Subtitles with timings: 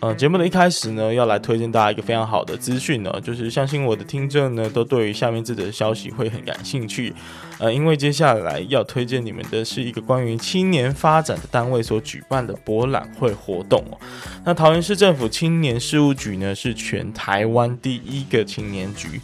[0.00, 7.14] 呃，节目的一开始呢，要来推荐大家一个非常好的资讯呢，就是相信我的听众呢，都对于下面这则消息会很感兴趣。
[7.58, 13.98] 呃，因为接下来要推荐你们的是一个关于青年发展的单位所举办的博览会活动哦。
[14.44, 19.20] 那桃园市政府青年事务局呢，是全台湾第一个青年局，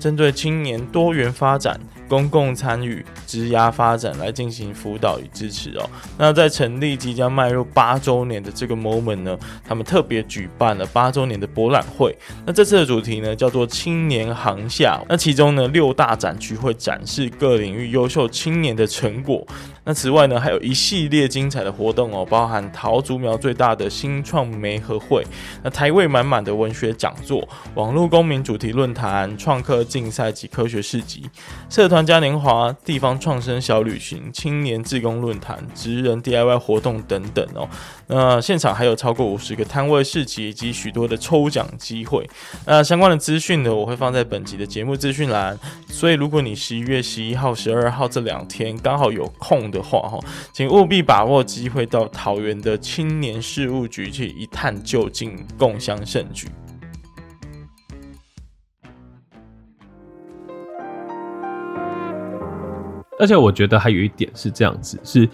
[0.00, 1.78] 针对青年多元发展。
[2.08, 5.88] 公共参与、职涯发展来进行辅导与支持哦。
[6.18, 12.12] 那在成立即将迈入八周年的这个 moment 呢，他们特别举办了八周年的博览会。
[12.44, 15.00] 那这次的主题呢叫做“青年航夏”。
[15.08, 19.46] 那其中呢六大展区会展示各领域优秀青年的成果。
[19.90, 25.26] 那此外呢，还有一系列精彩的活动哦，包含桃竹苗最大的新创媒合会，
[25.64, 31.28] 那台位满满的文学讲座、网络公民主题论坛、创客竞赛及科学市集、
[31.68, 37.68] 社团嘉年华、地方创生小旅行、青年志工论坛、职人 DIY 活动等等哦。
[38.12, 42.28] 那现场还有超过五十个摊位市集以及许多的抽奖机会。
[42.66, 45.56] 那相关的资讯呢，我会放在本集的节目资讯栏。
[45.88, 50.18] 所以如果你十一月十一号、十二号这两天刚好有空的话哈，
[50.52, 56.48] 请务必把握机会到桃园的青年事务局去一探究竟，共襄盛举。
[63.20, 65.28] 而且我觉得还有一点是这样子，是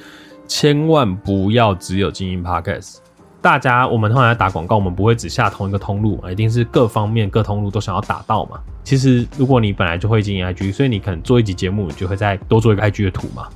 [0.47, 2.99] 千万不要只有经营 Podcast。
[3.43, 8.59] 大家我们通常打广告，我们不会只下同一个通路嘛，一定是各方面各通路都想要打到嘛。
[8.83, 13.49] 其实如果你本来就会经营 IG，所以你可能做一集节目，你就会再多做一个 IG 的图嘛。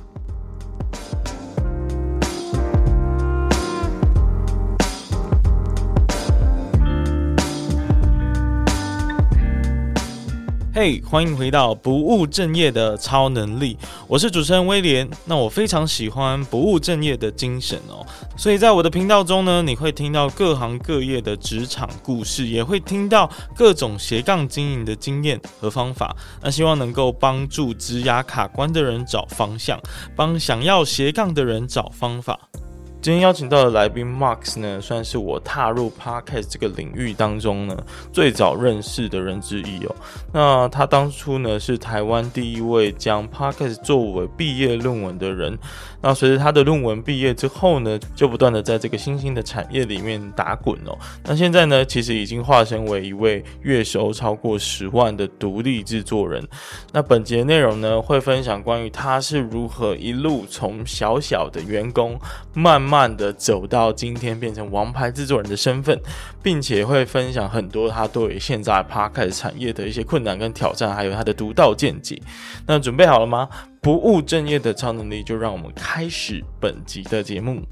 [10.73, 13.77] 嘿欢迎回到不务正业的超能力，
[14.07, 15.09] 我是主持人威廉。
[15.25, 18.05] 那我非常喜欢不务正业的精神哦，
[18.37, 26.15] 所以在我的频道中呢，你会听到各行各业的职场故事，也会听到各种斜杠经营的经验和方法。
[26.41, 29.77] 那希望能够帮助职涯卡关的人找方向，
[30.15, 32.39] 帮想要斜杠的人找方法。
[33.01, 37.75] 今天邀请到的来宾 Marks 呢，算是我踏入 Podcast 这个领域当中呢
[38.13, 39.95] 最早认识的人之一哦。
[40.31, 45.57] 那他当初呢是台湾第一位将 Podcast 作为毕业论文的人。
[46.01, 50.97] 那随着他的论文毕业之后呢，就不断的在这个新兴的产业里面打滚哦。
[51.23, 56.45] 那现在呢，其实已经化身为一位月收超过十万的独立制作人。
[56.91, 62.19] 那本节内容呢，会分享关于他是如何一路从小小的员工，
[62.53, 65.99] 慢慢的走到今天变成王牌制作人的身份，
[66.41, 72.21] 并且会分享很多他对现在 p a r k a s 产业的一些困难跟挑战，还有他的独到见解。
[72.65, 73.47] 那准备好了吗？
[73.83, 77.63] 不务正业的超能力，就让我们开始本集的节目。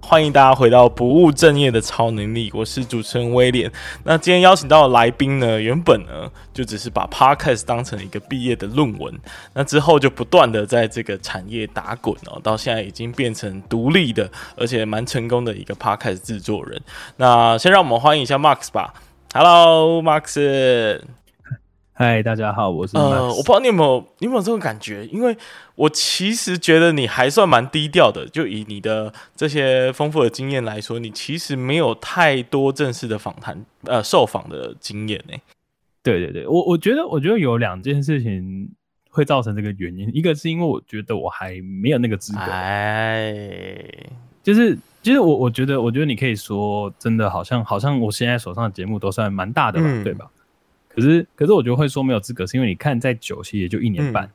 [0.00, 3.68] 欢迎大家回到不务正业的超能力，我是主持人威廉。
[4.04, 9.12] 那今天邀请到的来宾呢，原本呢就只是把 Podcast 当成一个毕业的论文，
[9.52, 16.80] 那之后就不断的在这个产业打滚哦，到现在已经变成独立的，而且蛮成功的一个 Podcast 制作人。
[17.16, 18.94] 那先让我们欢迎一下 Max 吧。
[19.34, 21.00] Hello，Max。
[21.94, 22.96] 嗨，大家好，我是。
[22.96, 25.06] 呃，我不知道你有没有，你有没有这种感觉？
[25.08, 25.36] 因为
[25.74, 35.36] 我其实觉得你还算蛮低调的，就以你的这些丰富的经验来说，你其实没有太多正式的访谈，呃，受访的经验呢。
[36.02, 38.70] 对对对，我我觉得，我觉得有两件事情
[39.10, 43.84] 会造成这个原因，一个是因为我觉得我还没有那个资格，哎，
[44.42, 50.26] 就是其实我我觉得，我觉得你可以说，真的好像好像我现在手上的节目都算蛮大的吧，嗯、对吧？
[50.94, 54.24] 可是，可是我觉得会说没有资格，是因为你看再久，其实也就一年半。
[54.24, 54.30] 嗯、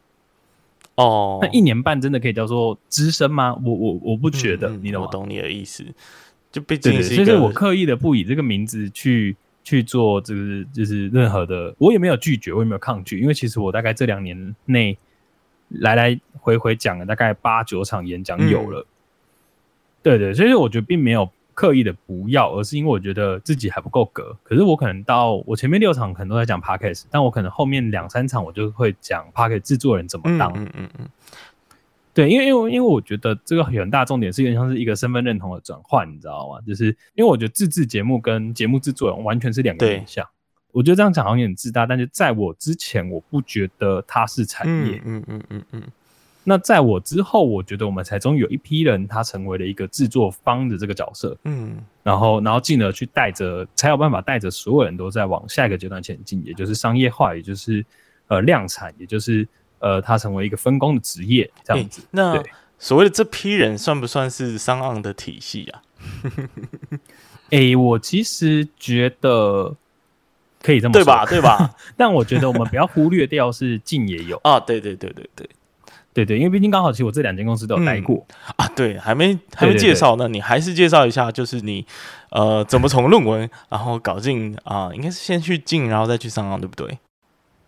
[0.96, 3.56] 哦，那一年半真的可以叫做资深吗？
[3.64, 5.08] 我我我不觉得，嗯、你懂吗？
[5.08, 5.86] 我懂你的意思。
[6.52, 14.98] 就毕竟是，就是我刻意的不以这个名字去去做这个，就是任何的，我也没有拒绝，我也没有抗拒，因为其实我大概这两年内
[15.70, 18.82] 来来回回讲了大概八九场演讲有了。
[18.82, 18.86] 嗯、
[20.02, 21.30] 对对，所以我觉得并没有。
[21.58, 24.38] 刻意的不要，而是因为我觉得自己还不够格。
[24.44, 30.54] 可是我可能到我前面六场可能都在讲 Podcast，但我可能后面两三场我就会讲 Podcast 制作人怎么当。
[30.54, 31.10] 嗯嗯嗯，嗯
[32.14, 36.62] 对，因为因为因为我觉得这个很大重点是有点像是一个身份认同的转换，你知道吗？
[36.68, 40.24] 就是因为我觉得自制节目跟节目制作人完全是两个面向。
[40.72, 45.02] 我觉得这样讲好像有点自大，但是在我之前，我不觉得它是产业。
[45.04, 45.42] 嗯嗯嗯嗯嗯。
[45.50, 45.92] 嗯嗯嗯
[46.50, 57.86] 那在我之后，我觉得我们才终于有一批人，他成为了一个制作方的这个角色，嗯，然后，然后进而去带着，才有办法带着所有人都在往下一个阶段前进，也就是商业化，也就是
[58.28, 59.46] 呃量产，也就是
[59.80, 62.02] 呃，他成为一个分工的职业这样子。
[62.02, 62.42] 欸、那
[62.80, 65.82] 所谓的这批人算不算是 SoundOn 的体系啊？
[67.50, 69.76] 哎、欸，我其实觉得
[70.62, 71.26] 可以这么说，对吧？
[71.26, 71.76] 对吧？
[71.98, 75.50] 但我觉得我们不要忽略掉是进也有 啊，对对对对对
[76.18, 78.68] 对对，因为毕竟刚好其实我这两间公司都有待过、嗯、啊。
[78.76, 81.86] 对，还没还没介绍呢，你还是介绍一下，就是你
[82.32, 86.98] 呃怎么从论文然后搞进啊、呃，应该是先去进，然后再去 SoundOn，对不对？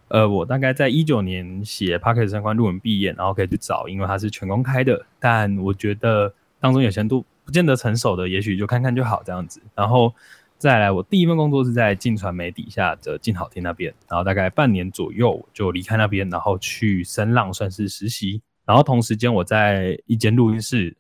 [0.08, 5.06] 呃，我大概在一九年写 Podcast 相关论文毕业，然后可以去找，因为它是全公开的。
[5.20, 9.62] 但我觉得当中有些都不见得成熟的，也许就看看就好这样子。
[9.76, 10.12] 然后
[10.60, 18.40] 再来，我第一份工作是在进传媒底下的静好听那边，然后大概半年左右就离开那边，然后去声浪算是实习。
[18.66, 20.96] 然后同时间我在一间录音室。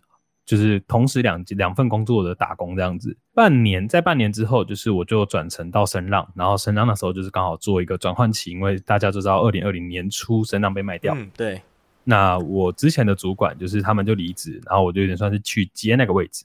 [0.46, 11.62] 就是同时两两份工作的打工这样子，半年在半年之后，就是我就转成到声浪，然后声浪的时候就是刚好做一个转换期，因为大家都知道二零二零年初声浪被卖掉，嗯，对。
[12.04, 16.44] 那我之前的主管就是他们就离职，然后我就有点算是去接那个位置，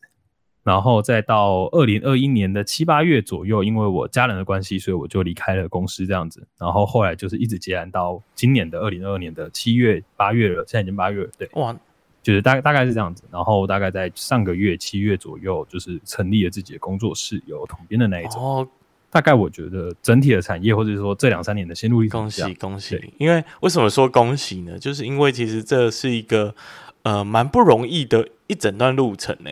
[0.65, 11.77] 然后再到二零二一年的七八月左右，因为我家人的关系，所以我就离开了公司这样子，然后后来就是一直接案到今年的二零二二年的七月八月了，现在已经八月了，对，哇。
[12.23, 18.43] 就是大概大概是这样子，然后大概在上个月七月左右，就是成立了自己的工作室，有统编的那一种。
[18.43, 18.69] 哦，
[19.11, 23.13] 大概我觉得整体的产业，或者说这两三年的心路历程，恭喜恭喜！
[23.19, 24.79] 因为为什么说恭喜呢？
[24.79, 26.55] 就是因为其实这是一个
[27.03, 29.51] 呃蛮不容易的一整段路程呢。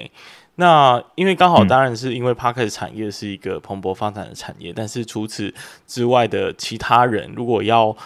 [0.62, 5.52] 那因为刚好当然是因为 Podcast 产业是一个蓬勃发展的产业，嗯，但是除此
[5.86, 7.96] 之外的其他人，如果要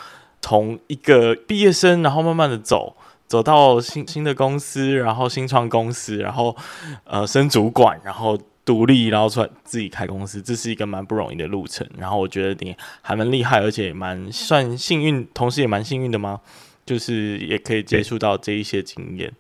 [0.41, 2.97] 从一个毕业生，然后慢慢的走。
[3.29, 6.57] 走到新新的公司，然后新创公司，然后
[7.03, 11.85] 呃升主管，然后独立，然后出来自己开公司，这是一个蛮不容易的路程。
[11.99, 16.41] 然后我觉得你还蛮厉害，而且蛮算幸运，同时也蛮幸运的吗，
[16.87, 19.33] 就是也可以接触到这一些经验。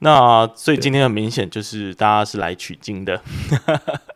[0.00, 3.20] 那所以今天很明显就是大家是来取经的，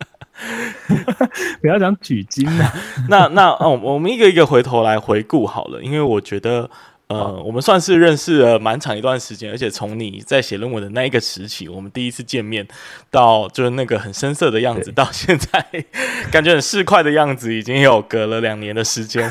[1.60, 2.72] 不要讲取经 了。
[3.08, 6.70] 那那哦，我们一个一个回头来回顾好了，因为我觉得。
[7.08, 12.66] 呃，我们算是认识了蛮长一段时间，而且从你在写论文的那一个时期，我们第一次见面，
[13.10, 15.62] 到就是那个很生涩的样子，到现在
[16.32, 19.28] 感觉很市侩的样子，已经有隔了两年的时间，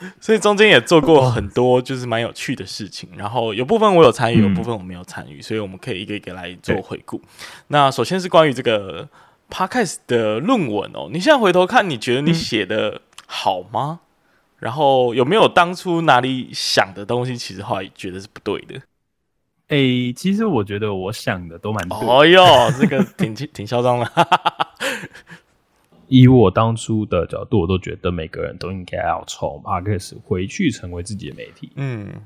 [0.20, 3.08] 所以中间也做过很多就是蛮有趣的事情。
[3.16, 7.20] 然后有部分我有参与，有部分我没有参与，所以我们可以一个一个来做回顾。
[7.68, 9.08] 那首先是关于这个
[9.50, 14.00] Podcast 的论文哦，你现在回头看，你觉得你写的好吗？
[14.58, 18.74] 然后有没有当初哪里想的东西，其实后来觉得是不对的？
[19.68, 21.98] 哎、欸，其实我觉得我想的都蛮对。
[22.08, 24.10] 哦哟，这个挺挺嚣张的。
[26.08, 31.70] 以我当初的角度，我都觉得每个人都应该要从 Podcast 回去成为自己的媒体。
[31.76, 32.22] 嗯，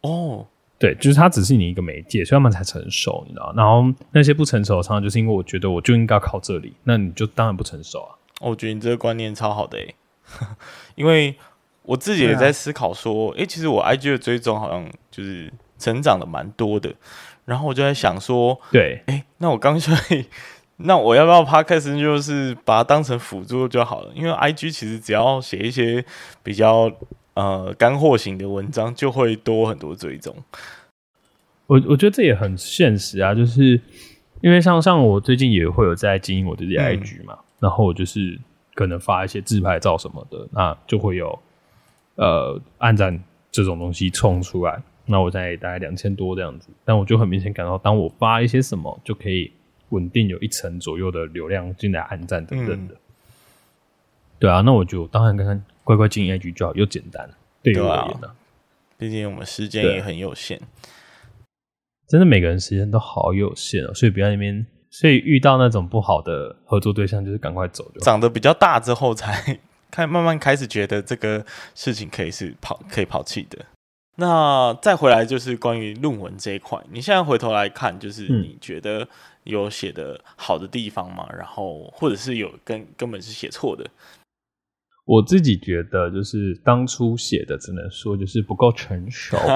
[0.00, 0.46] 哦，
[0.78, 3.52] 对，就是它只是你一个媒介，所以他们才成熟，你知道？
[3.56, 8.16] 然后那些不成熟的，常常就是因为我觉得我就应该靠这里，那你就当然不成熟啊。
[8.40, 9.94] 我觉得你这个观念超好的诶。
[10.96, 11.36] 因为
[11.82, 16.92] 我自己也在思考说，哎、啊欸，其实我 IG 的追踪好像就是成长的蛮多的，
[17.44, 19.92] 然后我就在想说，对，哎、欸，那我刚才，
[20.76, 24.12] 那我要不要 Podcast 就是把它当成辅助就好了？
[24.14, 26.04] 因为 IG 其实只要写一些
[26.42, 26.90] 比较
[27.34, 30.34] 呃干货型的文章，就会多很多追踪。
[31.66, 33.80] 我我觉得这也很现实啊，就是
[34.40, 38.38] 因为像像我最近也会有在经营我自己的 IG 嘛、嗯，然后我就是。
[38.76, 41.38] 可能发一些自拍照什么的，那就会有
[42.16, 43.18] 呃按赞
[43.50, 44.82] 这种东西冲出来。
[45.06, 49.50] 那我在大概两千多这样子，但我就很明显感到，当我发一些什么，就可以
[49.90, 52.98] 稳定有一成左右的流量进来按赞等等的、嗯。
[54.38, 57.28] 对啊，那我就当然跟他乖乖进 IG 就好，又简单。
[57.62, 58.30] 对于我而言呢，
[58.98, 60.60] 毕竟我们时间也很有限，
[62.08, 64.66] 真的每个人时间都好有限哦，所以不要那边。
[64.88, 68.00] 所以遇到那种不好的合作对象，就是赶快走就。
[68.00, 69.58] 长得比较大之后，才
[69.90, 73.66] 开慢慢开始觉得这个事情可以是抛可以抛弃的。
[74.18, 79.06] 那再回来就是关于论文这一块，你现在回头来看，就是你觉得
[79.44, 81.26] 有写的好的地方吗？
[81.30, 83.86] 嗯、然后或者是有根根本是写错的？
[85.04, 89.36] 我自己觉得就是当初写的，只能说就是不够成熟。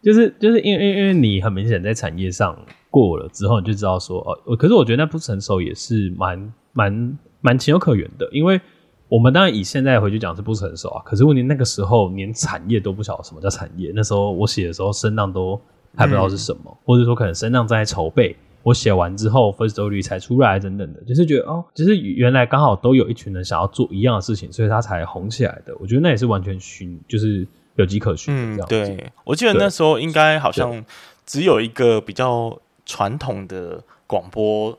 [0.00, 2.56] 就是就是因为因为因为你很明显在产业上
[2.88, 8.60] 过了之后，你就知道说哦，可是我觉得那不成熟也是蛮蛮蛮情有可原的，因为
[9.08, 15.58] 我们当然以现在回去讲是不成熟啊，可是问题那个时候连产业都不晓得什么叫产业，那时候我写的时候声浪都
[15.96, 25.74] 还不知道是什么，嗯、或者说可能声浪在筹备，我写完之后，Firstory 才出来等等的，就是觉得哦，就是原来刚好都有一群人想要做一样的事情，所以他才红起来的。
[25.80, 28.34] 我觉得那也是完全循，就是有迹可循。
[28.34, 30.84] 嗯，对，我记得那时候应该好像
[31.24, 34.78] 只有一个比较传统的广播，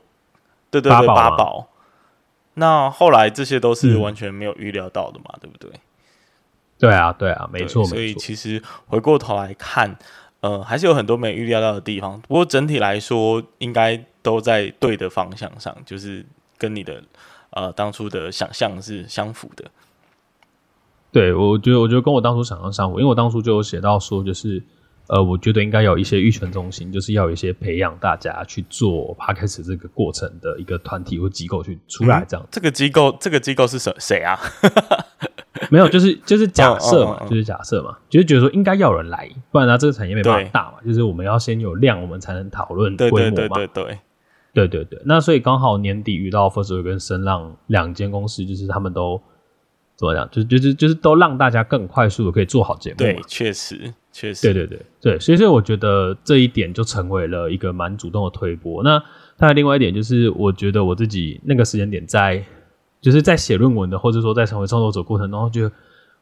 [0.70, 1.68] 对对对，八宝。
[2.60, 5.72] 那后来这些都是完全没有预料到的嘛，嗯、对不对？
[6.78, 7.84] 对啊，对啊，没错。
[7.84, 9.98] 所以其实回过头来看。
[10.42, 16.26] 呃，还是有很多没预料到的地方，不过整体来说，应该都在对的方向上，就是
[16.58, 17.04] 跟你的
[17.50, 19.66] 呃当初的想象是相符的。
[21.12, 24.64] 对，我觉得，我觉得跟我当初想象相符，因为我当初就有写到说，就是
[25.10, 32.46] 呃，我觉得应该有一些育成中心，就是要有一些培养大家去做 Podcast 这个过程的一个团体或机构去出来这样。
[32.46, 34.40] 嗯，这个机构，这个机构是谁谁啊？
[35.72, 40.78] 没有，就是就是假设嘛，就是假设嘛，就是觉得说应该要有人来，不然他这个产业没办法大嘛。
[40.86, 43.20] 就是我们要先有量，我们才能讨论规模嘛。
[43.20, 44.00] 对对对对对，
[44.54, 45.02] 对对对。
[45.06, 49.22] 那所以刚好年底遇到 Firstory 跟声浪两间公司，就是他们都
[50.00, 52.98] 怎么讲，就是就是就是都让大家更快速的可以做好节目。
[52.98, 54.48] 对，确实确实。
[54.48, 58.82] 对对对对，所以所以我觉得这一点就成为了一个蛮主动的推波。
[58.82, 58.98] 那
[59.38, 62.44] 还有另外一点就是，我觉得我自己那个时间点在。
[63.02, 65.72] 就是在写论文的，或者说在成为创作者过程中，觉得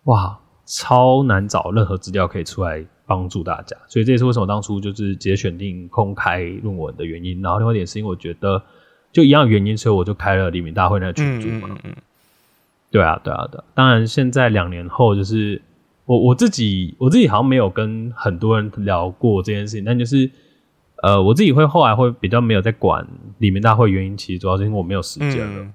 [0.03, 7.41] 哇，超难找任何资料可以出来帮助大家，所以这也是为什么当初就是直接选定公开论文的原因。
[7.41, 8.61] 然后另外一点是因为我觉得
[9.11, 11.67] 就一样的原因，所以我就开了黎明大会那个群组嘛。
[11.71, 11.95] 嗯嗯嗯。
[12.91, 13.61] 对啊，对啊，对。
[13.73, 15.61] 当然，现在两年后，就是
[16.05, 20.29] 我我自己我自己好像没有跟很多人聊过这件事情，但就是
[21.03, 23.07] 呃，我自己会后来会比较没有在管
[23.39, 25.63] 里面大会，原因其实主要是因为我没有时间了。
[25.63, 25.73] 嗯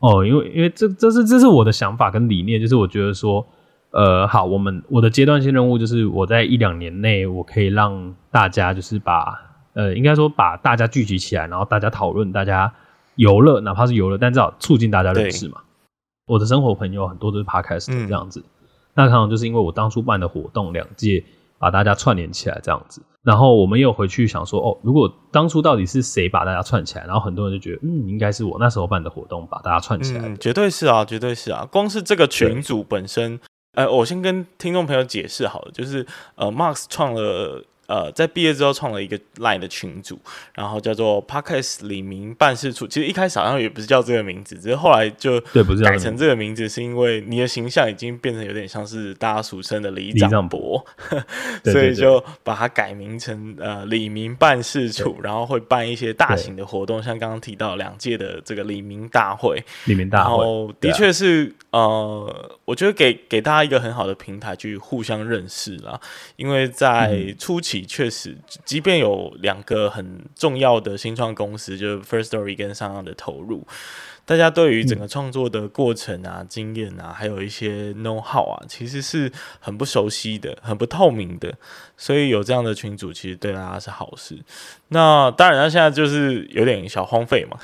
[0.00, 3.46] 哦，因为因为这这是这是我的想法跟理念，就是我觉得说，
[3.90, 9.40] 呃，好，我们我的阶段性任务就是我在一两年内，我可以让大家就是把
[9.72, 12.70] 呃，应该说把大家聚集起来，然后大家讨论，大家
[13.14, 15.62] 游乐，哪怕是游乐，但至少促进大家认识嘛。
[16.26, 21.24] 我的生活朋友很多都是 Podcast 的这样子，嗯、那可能就是因为我当初办的活动两届。
[21.56, 27.06] 把大家串联起来这样子，然后我们又回去想说，哦，如果当初到底是谁把大家串起来？
[27.06, 30.28] 然后很多人就觉得，嗯，应该是我那时候办的活动把大家串起来。
[30.28, 31.66] 嗯，绝对是啊，绝对是啊。
[31.72, 33.40] 光是这个群组本身，
[33.76, 37.64] 呃，我先跟听众朋友解释好了，就是呃，Marks 创了。
[37.86, 40.18] 呃，在毕业之后创了一个 Line 的群组，
[40.54, 42.86] 然后叫做 Podcast 里民办事处。
[42.86, 45.40] 其实一开始好像也不是叫这个名字，只是后来就
[45.82, 50.84] 改成这个名字，是因为你的形象已经变成有点像是大家俗称的李长伯，
[51.64, 66.00] 所以就把它改名成呃李明办事处，然后会办一些大型的活动，像刚刚提到两届的这个李明大会，李明大会，然后的确是、啊、呃，我觉得给给大家一个很好的平台去互相认识啦，
[66.36, 67.84] 因为在初期。
[67.84, 73.66] 确实，即便有两个很重要的新创公司，就是 First Story 跟声浪的投入。
[74.24, 81.52] 大家对于整个创作的过程啊、嗯、经验啊，还有一些 know how 啊，其实是很不熟悉的、很不透明的，
[81.96, 84.38] 所以有这样的群组，其实对大家是好事。
[84.88, 87.58] 那当然，他现在就是有点小荒废嘛，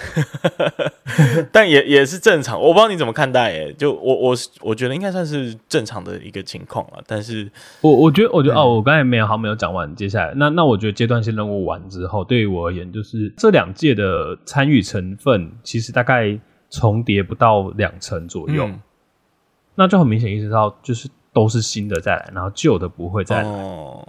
[1.52, 2.60] 但也也是正常。
[2.60, 7.02] 我不知道你怎么看待，哎，就我我我觉得应该算是正常的一个情况了。
[7.06, 16.38] 但是我我觉得，我觉得、嗯、哦，我刚才没有好没有讲完，接下来那那我觉得阶段性任务完之后，对于我而言，就是这两届的参与成分，其实大概。
[16.72, 18.80] 重叠不到两成左右，嗯，
[19.74, 21.08] 那就很明显意识到，就是
[21.40, 23.48] 都是新的再来，然后旧的不会再来。
[23.48, 24.06] 哦，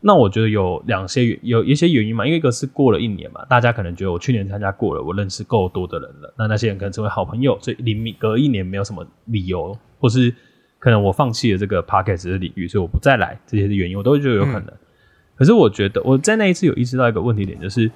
[0.00, 10.32] 那我觉得有两些有一些原因嘛，因为一个是过了一年嘛，大家可能觉得我去年参加过了，我认识够多的人了，那那些人可能成为好朋友，所以临隔一年没有什么理由，或是
[10.78, 14.66] 可能我放弃了这个 podcast 的领域，所以我不再来，这些的原因我都觉得有可能。
[14.66, 14.78] 嗯，
[15.34, 17.90] 可是我觉得我在那一次有意识到一个问题点，就是。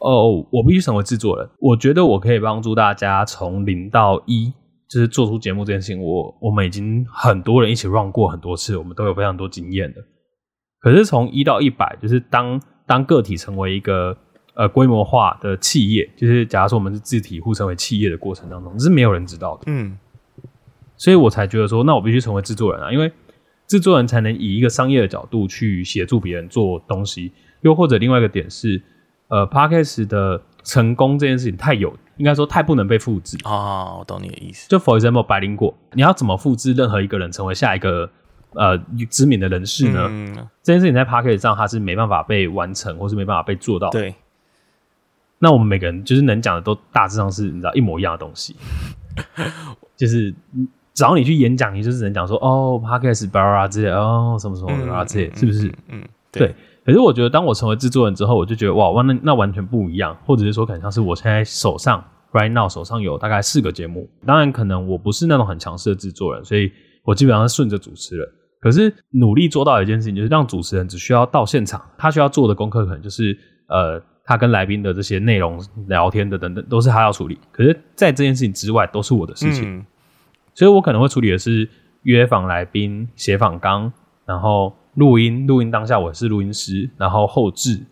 [0.00, 1.48] 哦，我必须成为制作人。
[1.58, 4.52] 我觉得我可以帮助大家从零到一，
[4.88, 6.02] 就是做出节目这件事情。
[6.02, 10.02] 我我们已经很多人一起 run 过很多次，我们都有非常多经验的。
[10.80, 14.16] 可是从一到一百，就是当当个体成为一个
[14.54, 19.62] 呃规模化的企业，就是假如说我们是自体互成为企业的过程当中，是没有人知道的。
[19.66, 19.98] 嗯，
[20.96, 23.10] 所以我才觉得说，那我必须成为制作人啊，因为
[23.66, 27.32] 制作人才能以一个商业的角度去协助别人做东西。
[27.62, 28.82] 又或者另外一个点是。
[29.28, 33.96] 呃 Podcast 的成功这件事情太有，应该说太不能被复制哦。
[34.00, 34.68] 我懂你的意思。
[34.68, 38.08] 就 For example，百灵果，你要怎么复制任何一个人成为下一个
[38.52, 38.78] 呃
[39.10, 40.06] 知名的人士呢？
[40.10, 44.00] 嗯、这件事情在 Podcast 上它是没办法被完成，或是没办法被做到的。
[44.00, 44.14] 对。
[45.38, 48.56] 那我们每个人就是能讲的都大致上是你知道一模一样的东西，
[49.96, 50.34] 就是
[50.94, 55.66] 只要你去演讲，你就是能讲说哦 Podcast 巴拉之类哦什么什么巴拉之类，是不是？
[55.88, 56.00] 嗯。
[56.00, 56.54] 嗯对，对。
[56.84, 66.70] 可是我觉得，当我成为制作人之后，我就觉得哇哇，那那完全不一样，或者是说，可能像是我现在手上 right now 手上有大概四个节目，当然可能我不是那种很强势的制作人，所以
[67.02, 68.28] 我基本上是顺着主持人。
[68.60, 73.34] 可是努力做到一件事情，就是让主持人只需要到现场，他需要做的功课可能就是
[73.68, 77.38] 呃，他跟来宾的这些内容聊天的等等，都是他要处理。
[77.50, 79.86] 可是，在这件事情之外，都是我的事情，嗯、
[80.52, 81.66] 所以我可能会处理的是
[82.02, 83.90] 约访来宾、写访纲，
[84.26, 84.70] 然后。
[84.94, 87.84] 录音，录音当下我是录音师，然后后置，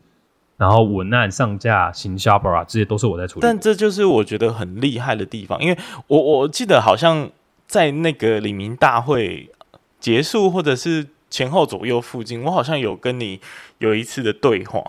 [0.57, 3.41] 然后文案上架、行销吧，这些都是我在处理。
[3.43, 7.31] 但这就是我觉得很厉害的地方，因为我我记得好像
[7.67, 9.51] 在那个李明大会
[9.99, 13.41] 结束或者是前后左右附近，我好像有跟你
[13.79, 14.83] 有一次的对话，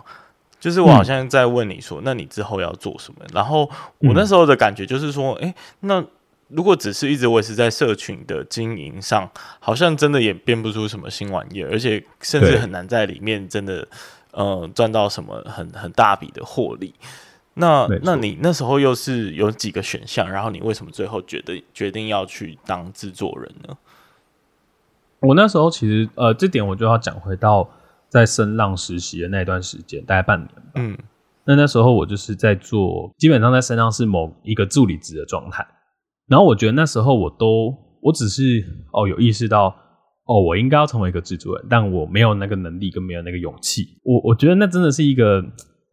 [0.60, 3.26] 就是我好像在问你说，嗯、那你之后要做什么？
[3.34, 6.06] 然后我那时候的感觉就是说，哎、欸，那。
[6.48, 13.88] 如果只是一直维持在社群的经营上，好像真的也变不出什么新玩意儿，而且甚至很难在里面真的
[14.32, 16.94] 呃赚到什么很很大笔的获利。
[17.56, 20.30] 那那你那时候又是有几个选项？
[20.30, 23.78] 然后你为什么最后觉得决定要去当制作人呢？
[25.20, 27.70] 我那时候其实呃，这点我就要讲回到
[28.10, 30.62] 在声浪实习的那段时间，大概半年吧。
[30.76, 30.98] 嗯，
[31.46, 35.66] 那那时候我就是在做，基本上在声浪是某一个助理职的状态。
[36.28, 39.76] 然后我觉得那时候我都，我只是哦有意识到
[40.26, 44.00] 哦我应该要成为一个制作人，但我没有那个能力跟没有那个勇气。
[44.04, 45.44] 我我觉得那真的是一个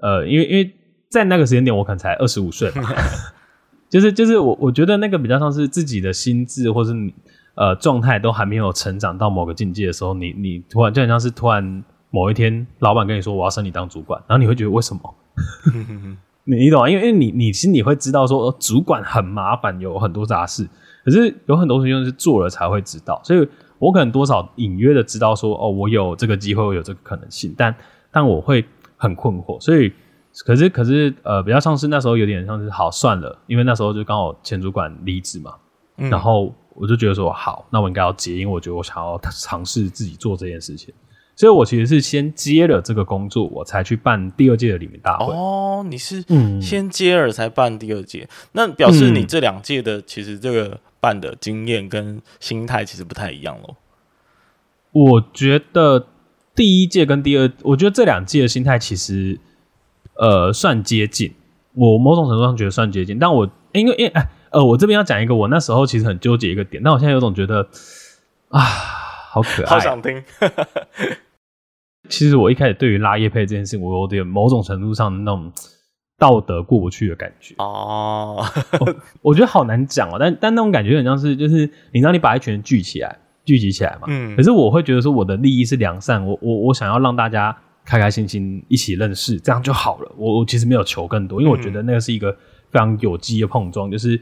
[0.01, 0.71] 呃，因为因为
[1.11, 2.89] 在那个时间点我可能才二十五岁嘛，
[3.91, 6.93] 就是就是我我觉得那个比较像是自己的心智或是
[7.57, 15.15] 呃状态都还没有成长到某个境界的时候，你你突然就很像是突然某一天老板跟你说我要升你当主管，然后你会觉得为什么？
[16.51, 16.89] 你你懂啊？
[16.89, 20.69] 因为因为你你心里会知道说，主管很麻烦，有很多杂事。
[21.03, 27.75] 可是有很多事情是做了才会知道，所以我可能多少隐约的知道说，哦，我有这个机会，我有这个可能性，但
[28.13, 28.63] 但我会
[28.99, 29.59] 很困惑。
[29.61, 29.91] 所以，
[30.45, 35.55] 可是可是呃，比较像是那时候有点像是好算了，因为那时候就刚好前主管离职嘛，
[35.97, 40.93] 嗯、然后我就觉得说，好，那我应该要接，因为我觉得我想要尝试自己做这件事情。
[41.41, 45.33] 所以，我其实是先接了这个工作，我才去办第二届的里面大会。
[45.33, 46.23] 哦，你是
[46.61, 53.75] 先接了才办第二届，嗯、那表示你这两届的其实这个办的经验跟心态其实不太一样喽。
[54.93, 56.09] 我觉得
[56.55, 59.41] 第一届跟第二，我觉得这两届的心态其实
[60.17, 61.33] 呃算接近，
[61.73, 63.19] 我某种程度上觉得算接近。
[63.19, 64.13] 但我因为因为
[64.51, 67.67] 呃，我这边要讲一个，我那时候其实很纠结一个点，但我现在有种觉得
[68.51, 70.23] 啊，好可爱，好想听。
[72.11, 75.51] 其实我一开始对于拉叶配这件事情，我有点某种程度上的那种
[76.19, 78.45] 道德过不去的感觉哦。
[78.81, 84.09] 我，我觉得好难讲哦，但但那种感觉很像是，就是你让，你把一群人聚起来，聚集起来嘛。
[84.09, 84.37] 嗯。
[84.37, 90.13] 可是我会觉得说，我的利益是良善，我我我想要让大家开开心心一起认识，这样就好了。
[90.19, 92.31] 我我其实没有求更多，因为我觉得那个是一个
[92.71, 94.21] 非常有机的碰撞，就是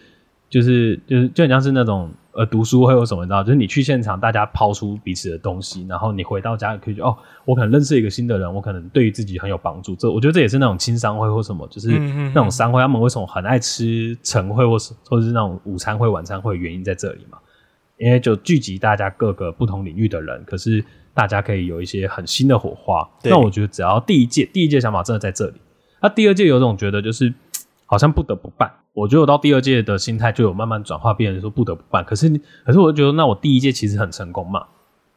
[0.49, 2.11] 就是就是就很像是那种。
[2.33, 3.25] 呃，读书会有什么？
[3.25, 9.97] 你知道，就是你去现场，大家抛出彼此的东西，然后你回到家可以觉得哦，我可能认识一个新的人，我可能对于自己很有帮助。
[9.97, 17.39] 这我觉得这也是那种青商会或什么，就是那种商会，他们为什么很爱吃晨会或是或者是那种午餐会、晚餐会，原因在这里嘛？
[17.97, 23.05] 因为就聚集大家各个不同领域的人，可是大家可以有一些很新的火花。
[23.25, 25.55] 那我觉得只要第一届，第一届想法真的在这里，
[26.01, 27.35] 那第二届有种觉得就是
[27.89, 28.71] 好像不得不办。
[28.93, 32.05] 我觉得我到第二届的心态就有慢慢转化，变成说不得不办。
[32.05, 32.29] 可是，
[32.67, 34.67] 可是我就觉得，那我第一届其实很成功嘛，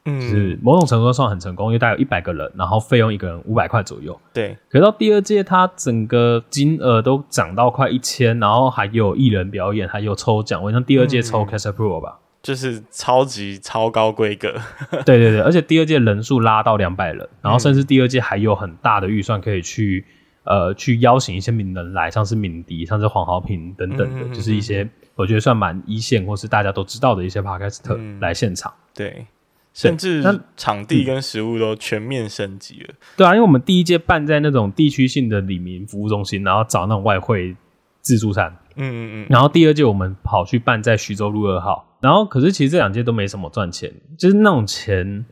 [0.06, 4.20] 嗯，是某种程度上算很成功，因为大概有一百个人，然后费用一个人五百块左右。
[4.32, 4.56] 对。
[4.70, 10.64] 可是到第二届，它整个金额都涨到快一千，然后还有艺人表演，还有抽奖。
[10.64, 14.54] 我像第二届抽 Cash Pro 吧，就是超级超高规格。
[15.06, 20.06] 对对对，而且第二届人数拉到两百人，然后甚至第二届还有很大的预算可以去。
[20.44, 28.72] 呃，去邀请一些名人来，像是敏迪，像是黄豪平等等的，嗯嗯嗯，就是一些我觉得算蛮一线或是大家都知道的一些 Podcaster 来现场。
[28.72, 29.28] 嗯、对，
[29.74, 30.24] 甚至
[30.58, 32.96] 场地跟食物都全面升级了，嗯。
[33.18, 37.56] 对啊，因为我们第一届办在那种地区性的里民服务中心，然后找那种外汇
[38.02, 38.50] 自助餐。
[38.76, 39.28] 嗯嗯嗯。
[39.30, 45.24] 然后第二届我们跑去办在徐州路二号，然后可是其实这两届都没什么赚钱，就是那种钱，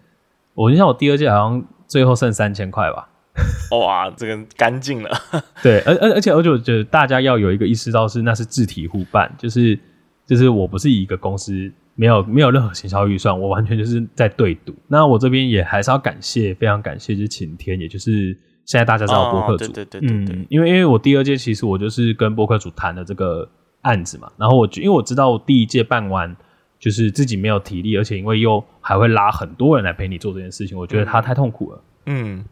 [0.53, 3.09] 我印象我第二届好像最后剩三千块吧。
[3.77, 5.09] 哇，这个干净了。
[5.61, 9.77] 对，而而而且而且，我觉得大家要有一个意识到是，那是自体互办，就是
[10.25, 14.73] 就是我不是一个公司，没有没有任何行销预算，我完全就是在对赌。
[14.87, 20.35] 那我这边也还是要感谢，非常感谢，就是晴天，也就是现在大家知道播客组，哦、对对对对对。
[20.35, 23.49] 嗯，因为因为我第二届其实我就是跟播客组谈的这个
[23.81, 26.35] 案子嘛，然后我因为我知道我第一届办完，
[26.79, 31.77] 就是自己没有体力，而且因为又还会拉很多人来陪你做这件事情，我觉得他太痛苦了。
[31.77, 31.83] 嗯，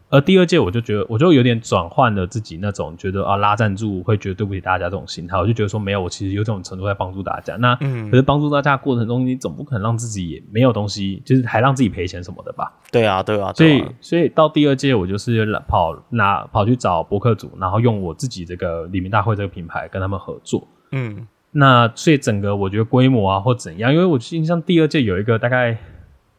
[0.08, 7.56] 而第二届我就觉得，我就有点转换了自己那种觉得啊拉赞助会觉得对不起大家这种心态，我就觉得说没有，我其实有这种程度在帮助大家。
[7.56, 12.72] 那可是帮助大家过程中，你总不可能让自己也没有东西，就是还让自己赔钱什么的吧？
[12.92, 13.52] 对啊，对啊。
[13.52, 20.66] 所以，所以到第二届我就是跑拿跑去找博客组，然后用我自己这个李明大会这个品牌跟他们合作。
[20.92, 25.76] 嗯，那所以整个我觉得规模啊或怎样，因为我印象第二届有一个大概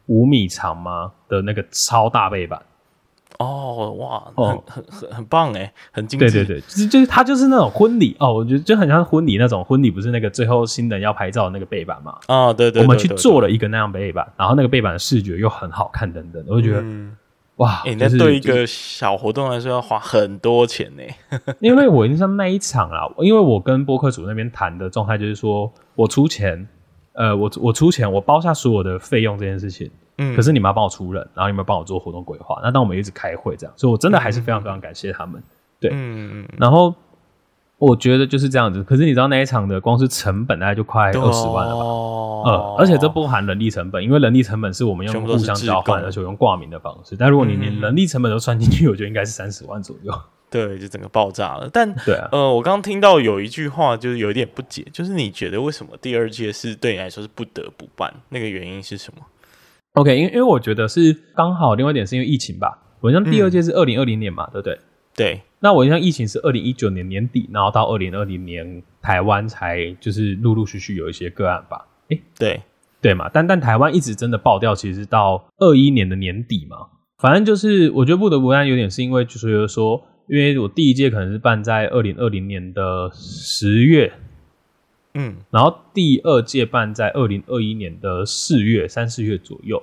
[0.06, 2.60] 五米长嘛的那个超大背板。
[3.40, 6.30] 哦哇，很很很很棒哎，很精致。
[6.30, 12.18] 对对对，就是就是它就是那种婚礼哦，我觉得就很像婚礼那种婚礼，不是那个最后新人要拍照的那个背板嘛？
[12.26, 17.16] 啊、哦、对，对对，我们去做了一个那样背板，然后那个背板的视觉又很好看等等，我就觉得、嗯、
[17.56, 21.02] 哇，哎、欸，那对一个小活动来说要花很多钱呢。
[21.60, 26.68] 因为我印象那一场啊，因为我跟播客组那边谈的状态就是说我出钱，
[27.14, 29.90] 呃，我我出钱，我包下所有的费用这件事情。
[30.22, 32.60] 嗯，可是你们要帮我出人，然后你们要帮我做活动规划。
[32.62, 35.40] 那当我们一直开会这样，所以我真的还是非常非常感谢他们。
[35.40, 35.44] 嗯、
[35.80, 36.94] 对，嗯，然后
[37.78, 38.82] 我觉得就是这样子。
[38.84, 41.82] 可是你知道那一场的光是成本大概就快二十万了吧？
[41.82, 47.16] 哦，呃，而且这不含人力成本，因为人力成本是我们用互相交换，而且用挂名的方式。
[47.18, 50.12] 但如果你连人力成本都算进去，我觉得应该是三十万左右。
[50.50, 51.70] 对，就整个爆炸了。
[51.72, 58.12] 但对啊，呃，我刚刚听到有一句话，就是有一点不解，就是你觉得为什么第二届是对你来说是不得不办？
[58.30, 59.22] 那个原因是什么
[59.94, 62.78] ？OK，因为因为我觉得是刚好，另外一点是因为疫情吧。
[63.00, 64.78] 我印象第二届是二零二零年嘛，嗯、对不对？
[65.16, 65.40] 对。
[65.60, 71.86] 那我印象疫情是二零一九年年底，然后到二零二零年台湾才就是陆陆续续有一些个案吧。
[72.08, 72.62] 哎、欸，对
[73.00, 73.28] 对嘛。
[73.32, 76.76] 但但台湾一直真的爆掉，其实到二一年的年底嘛。
[77.18, 84.12] 反正就是我觉得不得不办，有点是因为就是说，因为我第一届可能是办在二零二零年的十月。
[85.14, 89.82] 嗯，然后第二届办在二零二一年的四月三四月左右，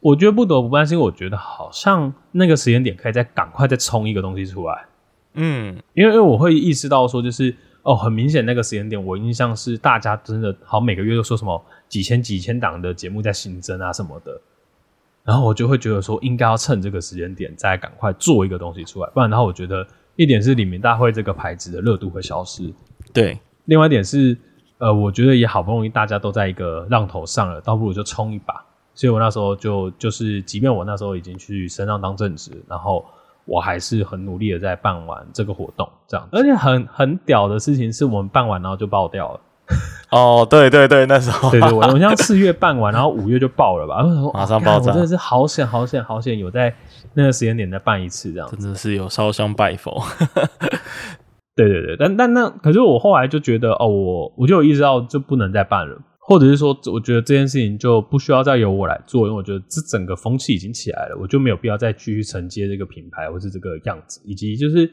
[0.00, 4.86] 我觉得不得不办，是因为我觉得好像那个时间点可以再赶快再冲一个东西出来。
[5.34, 14.40] 嗯，因为因为我会意识到说，就是哦，很明显那个时间点，我印象是大家真的好每个月都说什么几千几千档的节目在新增啊什么的，
[15.22, 22.72] 然后我就会觉得说，应该要趁这个时间点再赶快做一个东西出来，不然的话，我觉得一点是李明大会这个牌子的热度会消失。
[23.12, 23.38] 对。
[23.66, 24.38] 另外一点是，
[24.78, 28.64] 呃，我觉得也好不容易大家都在一个浪头上了，倒不如就冲一把。
[28.94, 33.04] 所以我那时候就就是，即便我那时候已经去身上当正职，然后
[33.44, 36.28] 我还是很努力的在办完这个活动，这样。
[36.32, 39.40] 而且很很屌的事情是我们办完然后就爆掉了。
[40.10, 44.02] 哦，对对对，那时候对对，我我像四月办完，然后五月就爆了吧？
[44.32, 46.72] 马上爆炸，我真的是好险好险好险，有在
[47.14, 50.00] 那个时间点再办一次，这样真的是有烧香拜佛。
[51.56, 64.86] 对对对，但但那可是我后来就觉得哦，我我就有意识到就不能再办了，或者是说，我觉得这件事情就不需要再由我来做，因为我觉得这整个风气已经起来了，我就没有必要再继续承接这个品牌或是这个样子，以及就是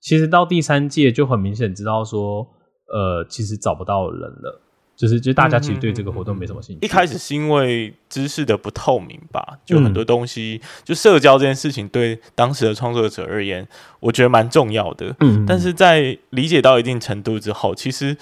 [0.00, 2.46] 其实到第三届就很明显知道说，
[2.92, 4.60] 呃，其实找不到人了。
[4.96, 6.86] 就是，就大家其实对这个活动没什么兴趣。
[6.86, 13.66] 一开始是因为知识的不透明吧，就很多东西，嗯、就社交这件事情对当时的创作者而言，
[13.98, 15.12] 我觉得蛮重要的。
[15.18, 18.16] 嗯，但是在理解到一定程度之后，其实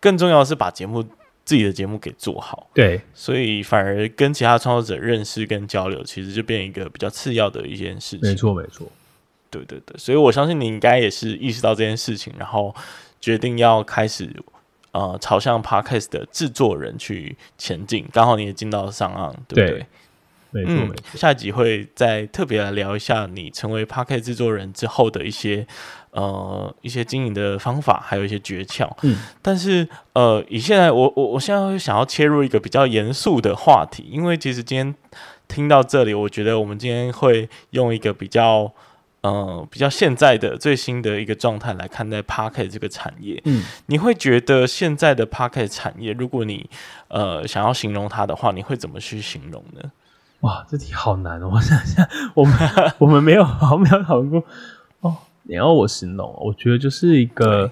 [0.00, 1.02] 更重要的是把节目
[1.46, 2.68] 自己的节目给做好。
[2.74, 8.28] 对，所以反而跟其他创作者认识跟交流，其实就变一个比较次要的一件事情。
[8.28, 8.86] 没错，没错。
[9.48, 12.74] 对对对，所以我相信你应该也是意识到这件事情，然后
[13.18, 14.30] 决定要开始。
[14.92, 19.86] 呃，朝向 Podcast 的制作人去前进，刚好你也进到上岸，对不对？
[20.50, 21.18] 没错，没错、嗯。
[21.18, 25.66] 下一集会再特别来聊一下你成为 Podcast 制作人之后的一些
[26.10, 28.90] 呃一些经营的方法，还有一些诀窍。
[29.02, 34.94] 嗯，但是呃，以现在我我我现在会想要切入一个比较严肃的话题，因为其实今天
[35.48, 38.72] 听到这里，我觉得我们今天会用一个比较。
[39.22, 46.68] 嗯，比较现在的最新的一个状态来看待 Podcast 这个产业，嗯，你会觉得现在的 Podcast 产业，如果你
[47.08, 49.92] 呃想要形容它的话，你会怎么去形容呢？
[50.40, 51.50] 哇，这题好难哦！
[51.52, 52.04] 我想想，
[52.34, 52.58] 我们
[52.98, 54.44] 我们没有好没有讨论过
[55.00, 55.16] 哦。
[55.44, 57.70] 你要我形容，我觉得就是一个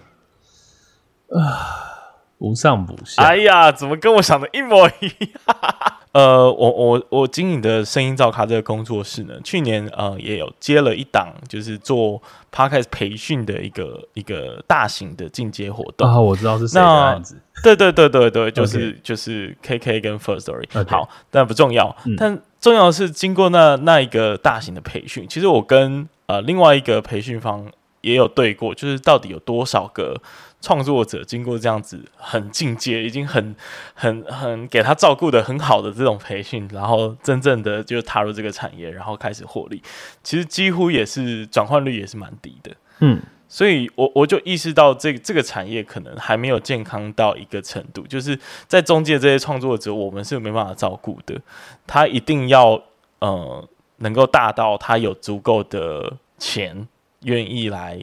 [1.30, 3.24] 啊，不上不下。
[3.24, 5.96] 哎呀，怎么跟我想的一模一样？
[6.12, 12.20] 呃，我我我经营的声音造咖这个工作室呢，去年呃也有接了一档，就是做
[12.52, 18.96] Podcast 培训的一个一个大型的进阶活动啊，我知道是谁的案子，对对对对对，就是 Okay.
[19.04, 20.90] 就是 KK 跟 Firstory，Okay.
[20.90, 27.64] 好，但不重要，嗯、但重要的是经过那那一个大型的培训，其实我跟呃另外一个培训方
[28.00, 30.20] 也有对过，就是到底有多少个
[30.60, 33.54] 创作者经过这样子很进阶，已经很
[33.94, 39.82] 很很给他照顾的很好的这种培训，然后真正的就踏入这个产业，然后开始获利，
[40.22, 42.72] 其实几乎也是转换率也是蛮低的。
[43.00, 51.40] 嗯，所以我我就意识到这这个产业可能还没有健康到一个程度，就是在中介这些创作者，我们是没办法照顾的。
[51.86, 52.82] 他一定要
[53.20, 56.86] 呃能够大到他有足够的钱，
[57.22, 58.02] 愿意来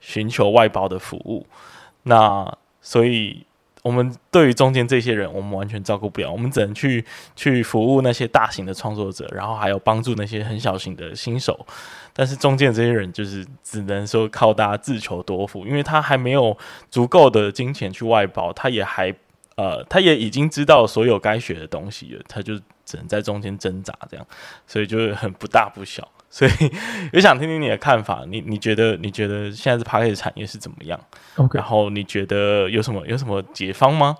[0.00, 1.46] 寻求外包的服务。
[2.04, 3.44] 那所以，
[3.82, 11.66] 我们对于中间这些人，我们完全照顾不了，我们只能去去服务那些大型的创作者，然后还有帮助那些很小型的新手。
[12.12, 16.56] 但是中间这些人，就是只能说靠大家自求多福，因为他还没有
[16.90, 19.14] 足够的金钱去外包，他也还
[19.56, 24.26] 呃，他也已经知道所有该学的东西了，他就只能在中间挣扎这样，
[24.66, 26.06] 所以就是很不大不小。
[26.28, 26.50] 所以
[27.12, 31.00] 也想听听你的看法，你你觉得你觉得现在这 Podcast 产业是怎么样
[31.36, 34.16] ？OK，然后你觉得有什么有什么解方吗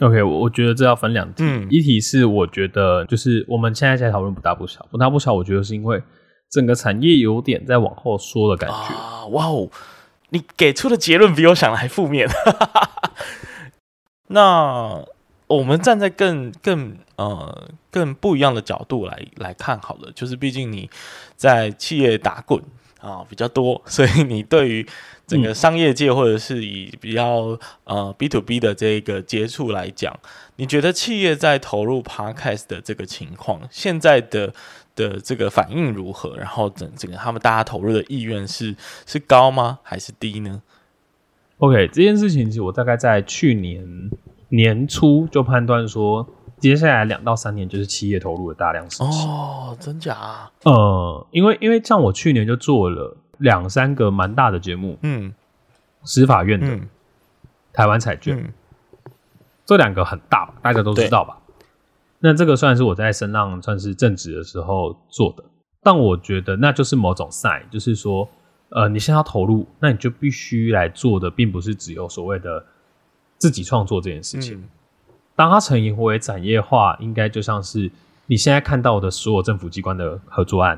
[0.00, 6.02] ？OK，我我觉得这要分两题，嗯，一题是我觉得就是我们现在在讨论不大不小，不大不小，我觉得是因为
[6.50, 8.94] 整个产业有点在往后缩的感觉。
[8.94, 9.70] 啊，哇哦，
[10.30, 12.28] 你给出的结论比我想的还负面。
[14.28, 15.02] 那
[15.48, 16.96] 我们站在更更。
[17.18, 20.88] 呃，更不一样的角度来来看好了，就是毕竟你
[21.34, 22.62] 在企业打滚
[23.00, 24.86] 啊比较多，所以你对于
[25.26, 30.16] 整个商业界或者是以比较呃 B to B 的这个接触来讲，
[30.54, 34.54] 你觉得企业在投入 Podcast 的这个情况，现在的
[34.94, 36.36] 的这个反应如何？
[36.36, 39.80] 然后整整个他们大家投入的意愿是是高吗？
[39.82, 40.62] 还是低呢
[41.56, 43.84] ？OK，这件事情其实我大概在去年
[44.48, 46.26] 年初就判断说。
[46.60, 50.50] 接下来两到三年就是企业投入的大量时期哦，真假啊？
[50.64, 55.32] 呃，因为因为像我去年就做了两三个蛮大的节目，嗯，
[56.02, 56.88] 司法院的、嗯、
[57.72, 58.52] 台湾彩券，嗯、
[59.64, 61.38] 这两个很大吧，大家都知道吧？
[62.18, 65.44] 那这个算是我在声浪算是正职的时候做的，
[65.84, 68.28] 但我觉得那就是某种 sign，就是说，
[68.70, 72.66] 呃，你现在要投入，那你就必须来做的，并不是只有所谓的
[73.38, 74.58] 自己创作这件事情。
[74.58, 74.68] 嗯
[75.38, 77.88] 当它成为产业化，应该就像是
[78.26, 80.76] 你现在看到的所有政府机关的合作案，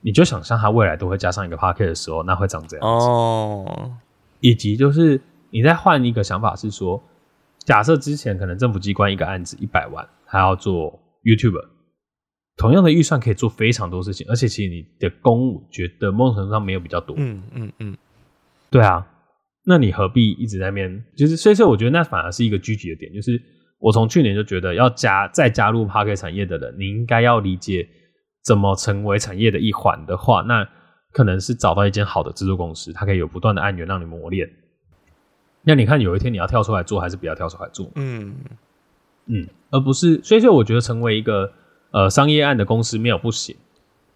[0.00, 3.06] 你就想象它未来都会加上一个 pocket 的时候，那会长这样子。
[3.06, 3.92] 哦，
[4.38, 7.02] 以及就是你再换一个想法是说，
[7.64, 11.66] 假设之前可能政府机关一个案子一百万，还要做 YouTuber，
[12.56, 17.16] 同样的预算可以做非常多事情，而且其实你的公务觉得某种程度上没有比较多。
[17.18, 17.96] 嗯嗯嗯，
[18.70, 19.04] 对啊，
[19.64, 21.04] 那你何必一直在那边？
[21.16, 23.40] 就是所以说，我觉得那反而是一个积极的点，就是。
[23.80, 27.86] 我从去年就觉得，要加再加入 Podcast 产业的人，你应该要理解
[28.42, 30.66] 怎么成为产业的一环的话，那
[31.12, 34.48] 可能是找到一间好的制作公司，它可以有不断的案源让你磨练。
[35.64, 37.90] 那你看，有一天你要跳出来做，还是不要跳出来做？
[37.96, 38.34] 嗯
[39.26, 41.52] 嗯，而不是，所以说我觉得成为一个
[41.90, 43.54] 呃商业案的公司没有不行，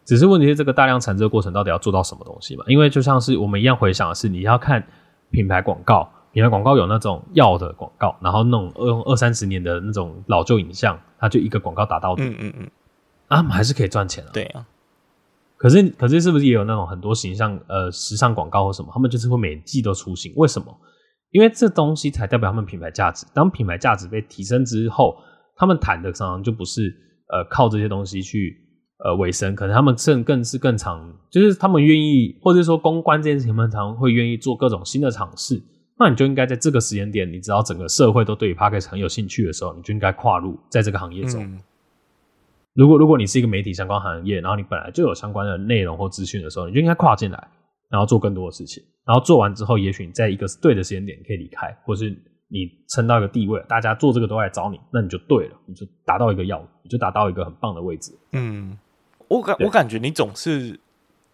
[0.06, 2.64] 只是问题是这个大量产制的过程到底要做到什么东西嘛？
[2.68, 4.82] 因为就像是我们一样回想的是，你要看
[5.30, 6.08] 品牌广告。
[6.30, 12.22] 品牌广告有那种药的广告，然后那种用二三十年的那种老旧影像，它就一个广告打到底。
[12.22, 12.70] 嗯嗯嗯，
[13.28, 14.30] 啊，他们还是可以赚钱啊。
[14.32, 14.64] 对啊，
[15.56, 18.90] 可是可是是不是也有那种很多形象呃时尚广告或什么？
[18.92, 20.72] 他们就是会每季都出新，为什么？
[21.30, 23.26] 因为这东西才代表他们品牌价值。
[23.34, 25.16] 当品牌价值被提升之后，
[25.56, 26.94] 他们谈的常常就不是
[27.28, 28.56] 呃靠这些东西去
[29.04, 35.62] 呃尾声，可能他们更更是更长，就是他们愿意或者说公关这件事情，他们常常会愿意做各种新的尝试。
[36.00, 41.42] 那你就应该在这个时间点，你知道整个社会都对于 Podcast 很有兴趣的时候，你就应该跨入在这个行业中。
[41.42, 41.58] 嗯、
[42.74, 47.48] 如果如果你是一个媒体相关行业，然后你本来就有相关的内容或资讯的时候，你就应该跨进来，
[47.90, 48.80] 然后做更多的事情。
[49.04, 52.10] 然后做完之后，也许你在一个对的时间点可以离开，或是
[52.48, 58.12] 你撑到一个地位，大家做这个都来找你，那你就对了，你就达到一个要，你就达到一个很棒的位置。
[58.32, 58.78] 嗯，
[59.28, 60.80] 我感我感觉你总是。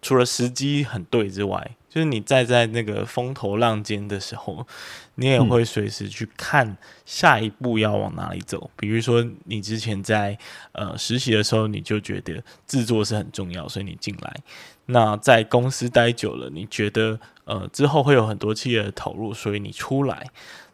[0.01, 4.67] 除了时机很对之外，就是你站在那个风头浪尖的时候，
[5.15, 6.77] 你也会随时去看
[7.07, 8.69] 下一步要往哪里走。
[8.75, 10.37] 比如说，你之前在
[10.73, 14.35] 呃实习的时候，你就觉得制作是很重要，所以你进来。
[14.85, 20.27] 那在公司待久了，你觉得呃之后会有很多企业的投入，所以你出来。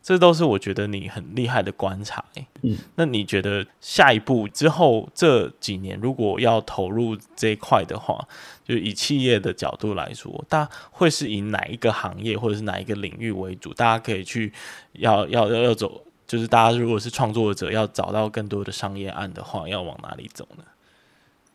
[0.04, 8.28] 这都是我觉得你很厉害的观察，欸，嗯，那你觉得下一步之后这几年如果要投入这一块的话，
[8.66, 13.72] 就以企业的角度来说，大家会是以哪一个行业或者是哪一个领域为主？
[13.76, 14.52] 大家可以去
[14.94, 20.64] 要要要要走，就是大家如果是创作者要找到更多的商业案的话，要往哪里走呢？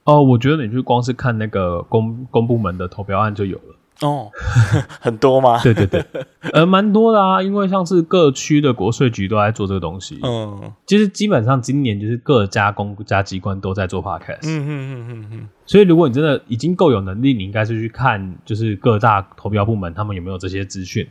[0.05, 3.76] 哦，我觉得你去光是看那个公公部门的投标案就有了。
[4.03, 4.31] 哦，
[5.01, 5.59] 很多吗？
[5.63, 6.05] 对对对，
[6.53, 10.21] 呃，蛮多的啊，因为像是各区的国税局都在做这个东西。
[10.23, 14.43] 嗯，其实基本上今年就是各家公家机关都在做 podcast。
[14.43, 15.49] 嗯嗯嗯嗯嗯。
[15.65, 21.09] 所以如果你真的已经够有能力，你应该是去看，就是各大投标部门他们有没有这些资讯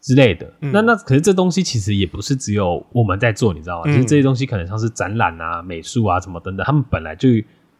[0.00, 0.52] 之类的。
[0.60, 3.90] 嗯、那那可是这东西其实也不是只有我们在做，你知道吗？
[3.90, 7.28] 其实这些东西可能像是展览啊、美术啊什么等等，他们本来就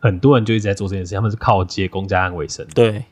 [0.01, 2.67] 很多人就一直在做这件事，他们是靠接公家案为生。
[2.75, 3.05] 对。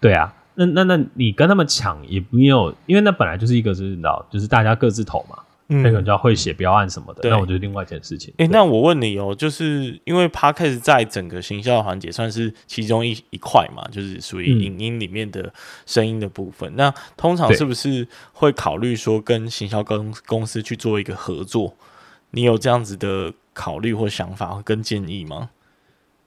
[0.00, 8.32] 对啊，那那那你跟他们抢也没有，因为那本来就是一个就是你知道，就是大家各自投嘛，嗯、那个叫会写标案什么的，对那我觉得另外一件事情。
[8.38, 15.52] 哎、欸，那我问你哦，就是因为 Podcast 在整个行销的环节算是其中一一块嘛，就是属于影音里面的
[15.86, 16.72] 声音的部分。
[16.72, 21.74] 嗯、那通常是不是会考虑说跟行销公公司去做一个合作？
[22.30, 25.50] 你有这样子的考虑或想法跟建议吗？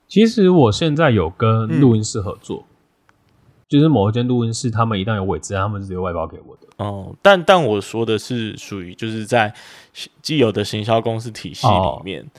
[0.06, 2.66] 其实我现在有跟录音室合作。
[3.74, 6.68] 嗯就是某一间录音室，他们一旦有尾资，他们是直接外包给我的。
[6.76, 9.52] 哦，但但我说的是属于就是在
[10.22, 12.30] 既有的行销公司体系里面，哦，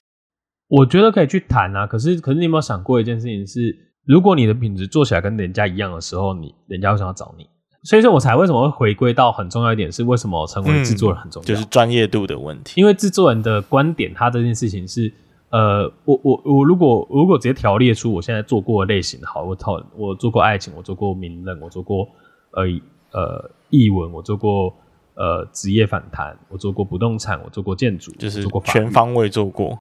[0.69, 1.85] 我觉得可以去谈啊。
[1.85, 7.45] 可是，可是你有没有想过一件事情是，如果你的品质做起来跟人家一样的时候，你人家会想要找你。
[7.83, 12.79] 所以说我才为什么会回归到很重要一点是，为什么成为制作人很重要，嗯，就是专业度的问题。
[12.79, 15.13] 因为制作人的观点，他这件事情是。
[15.49, 22.07] 呃，我我我如果如果直接条列出我现在做过的类型，好，我操，我做过爱情，我做过名人，我做过
[22.51, 22.63] 呃
[23.11, 24.73] 呃译文，我做过
[25.13, 29.77] 呃职业访谈，我做过不动产，我做过建筑，就是做过全方位做过，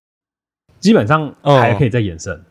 [0.79, 2.37] 基本上还可以再延伸。
[2.37, 2.44] 哦、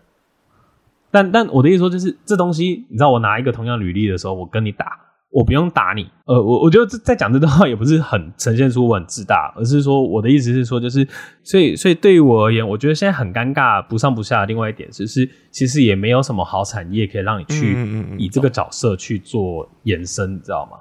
[1.11, 4.99] 但但我的意思说，就是这东西，你知道，我拿一个同样履历的时候，我跟你打。
[5.33, 11.07] 我不用打你，呃，我我觉得在讲这段话也不是很呈现出我很自大，而是说我的意思是说，就是
[11.41, 17.75] 所以所以对于我而言，我觉得现在很尴尬，不上不下的另外一点就是，其实也没有什么好产业可以让你去
[18.15, 20.77] 以这个角色去做延伸，你知道吗？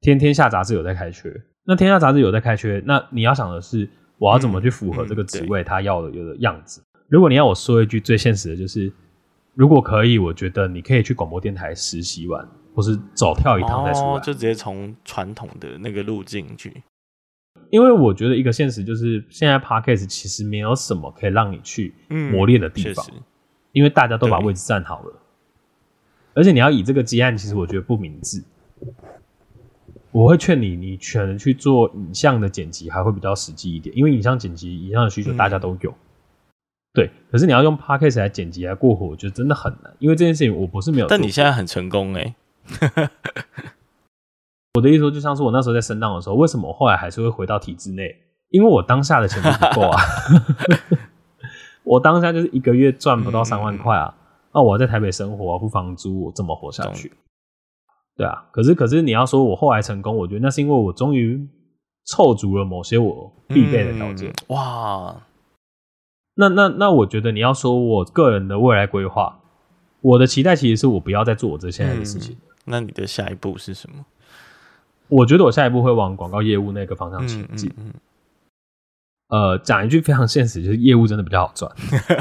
[0.00, 1.28] 天天下杂志有在开缺，
[1.66, 6.80] 那天下杂志有在开缺，那你要想的是，我要怎么去符合这个职位他要的有的样子？
[7.08, 8.92] 如果你要我说一句最现实的，就是
[9.56, 12.46] 如果可以，我觉得你可以去广播电台实习完。
[12.74, 16.82] 或是走跳一趟再出来，哦，就直接从传统的那个路径去。
[17.70, 21.94] 因为我觉得一个现实就是，现在 Podcast 其实没有什么可以让你去
[22.30, 23.22] 磨练的地方，嗯、
[23.72, 25.14] 因为大家都把位置占好了。
[26.34, 28.42] 而且你要以这个积案，其实我觉得不明智。
[30.10, 35.90] 我会劝你，你全去做影像的剪辑，还会比较实际一点，因为影像剪辑、影像的需求大家都有。
[35.90, 35.96] 嗯、
[36.92, 39.94] 对，可是你要用 Podcast 来剪辑来过活，我觉得真的很难。
[39.98, 42.34] 因为这件事情我不是没有，但你现在很成功哎、欸。
[44.74, 48.16] 我的意思说，就像是我那时候在升档的时候，为什么我后来还是会回到体制内？
[48.50, 50.00] 因为我当下的钱不够啊！
[51.84, 54.14] 我当下就是一个月赚不到三万块啊！
[54.52, 57.12] 那、嗯啊、我在台北生活，付房租，我怎么活下去？
[58.16, 61.48] 对啊，可是可是你要说我后来成功，我觉得那是因为我终于
[62.06, 64.30] 凑足了某些我必备的条件。
[64.30, 65.16] 嗯、哇！
[66.34, 69.40] 那那那，我觉得你要说我个人的未来规划，
[70.00, 72.34] 我的期待其实是我不要再做我这现在的事情。
[72.34, 74.04] 嗯那你的下一步是什么？
[75.08, 77.68] 我觉得我下一步会往广告业务那个方向前进。
[77.76, 77.92] 嗯嗯
[79.28, 81.70] 嗯、呃，讲一句非常现实，就是业务真的比较好赚。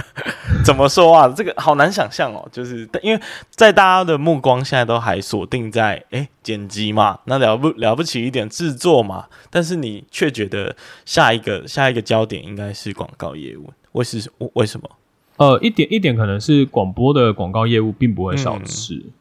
[0.63, 1.27] 怎么说啊？
[1.29, 2.47] 这个好难想象哦。
[2.51, 10.75] 就是因为在大家的目光现在都还锁定在哎、欸、剪辑嘛，那了不了不起一点制作嘛，但是你却觉得
[11.05, 13.71] 下一个下一个焦点应该是广告业务。
[13.91, 14.89] 为是为什么？
[15.37, 18.95] 呃，一点一点可能是广播的广告业务并不会少吃。
[18.95, 19.11] 嗯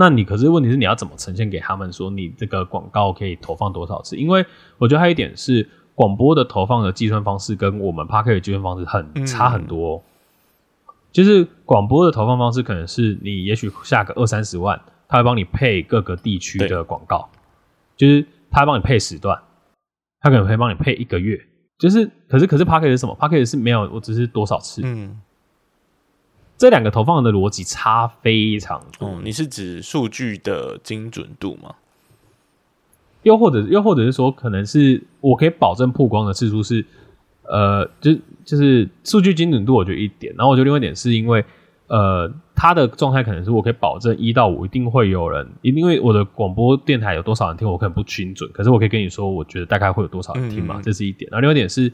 [0.00, 4.14] 那你可是问题是你要怎么呈现给他们说你这个广告可以投放多少次？
[4.14, 4.46] 因为
[4.78, 9.96] 我觉得还有一点是广播的投放的计算方式跟我们 Podcast 的计算方式很差很多。
[9.96, 17.28] 嗯、就是广播的投放方式可能是你也许下个二三十万，他会帮你配各个地区的广告，
[17.96, 19.36] 就是他会帮你配时段，
[20.20, 21.36] 他可能会帮你配一个月。
[21.76, 24.80] 就是可是可是 Podcast 是什么？Podcast 是没有，我只是多少次。
[24.84, 25.20] 嗯。
[26.58, 29.08] 这两个投放的逻辑差非常多。
[29.08, 31.76] 嗯，你是指数据的精准度吗？
[33.22, 36.84] 又或者，又或者是说，可能是我可以保证曝光的次数是，
[37.42, 38.12] 呃，就
[38.44, 40.34] 就是数据精准度，我觉得一点。
[40.36, 41.44] 然后我觉得另外一点是因为，
[41.86, 51.28] 呃，它的状态可能是我可以保证一到五一定会有人，因为我的广播电台有多少人听，我可能不精准，可是我可以跟你说，我觉得大概会有多少人听嘛，嗯嗯，这是一点。
[51.30, 51.92] 然后另外一点是，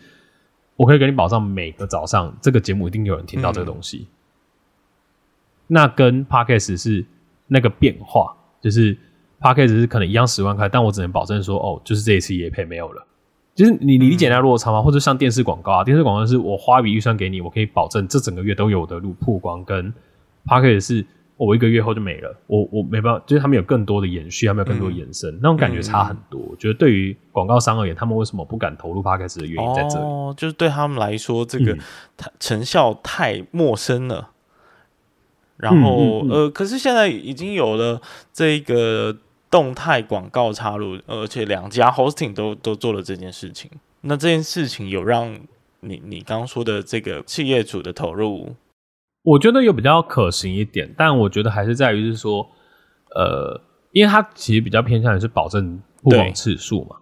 [0.77, 4.07] 我可以给你保障每个早上这个节目一定有人听到这个东西。
[4.09, 4.15] 嗯
[5.67, 7.05] 那跟 Podcast 是
[7.47, 8.97] 那个变化，就是
[9.41, 13.07] Podcast 是可能一样十万块，但我只能保证说，哦，就是这一次也配没有了。
[13.55, 14.83] 就是你理解那落差吗？
[14.83, 19.95] 或者像电视广告啊，电视广告是我花一笔预算给你，我可以保证这整个月都有的路曝光，跟
[20.45, 21.07] Podcast 是
[21.37, 26.41] 我一个月后就没了，我我没办法，就是他们有更多的延续，他们有更多的延伸，嗯、那种感觉差很多。
[26.41, 31.79] 我觉得对于广告商而言，他们为什么不敢投入 Podcast 的原因在这里，哦，就是对他们来说，这个
[32.41, 34.31] 成效太陌生了。
[35.65, 38.01] 嗯、然后、嗯嗯嗯、呃，可是现在已经有了
[38.33, 39.17] 这个
[39.51, 43.71] 动态广告插入，而且两家 hosting 都都做了这件事情。
[44.03, 45.35] 那这件事情有让
[45.81, 48.55] 你你刚刚说的这个企业主的投入？
[49.23, 52.47] 我觉得有比较可行一点，但我觉得还是在于是说，
[53.15, 53.59] 呃，
[53.93, 56.97] 因为它其实比较偏向于是保证曝光次数嘛。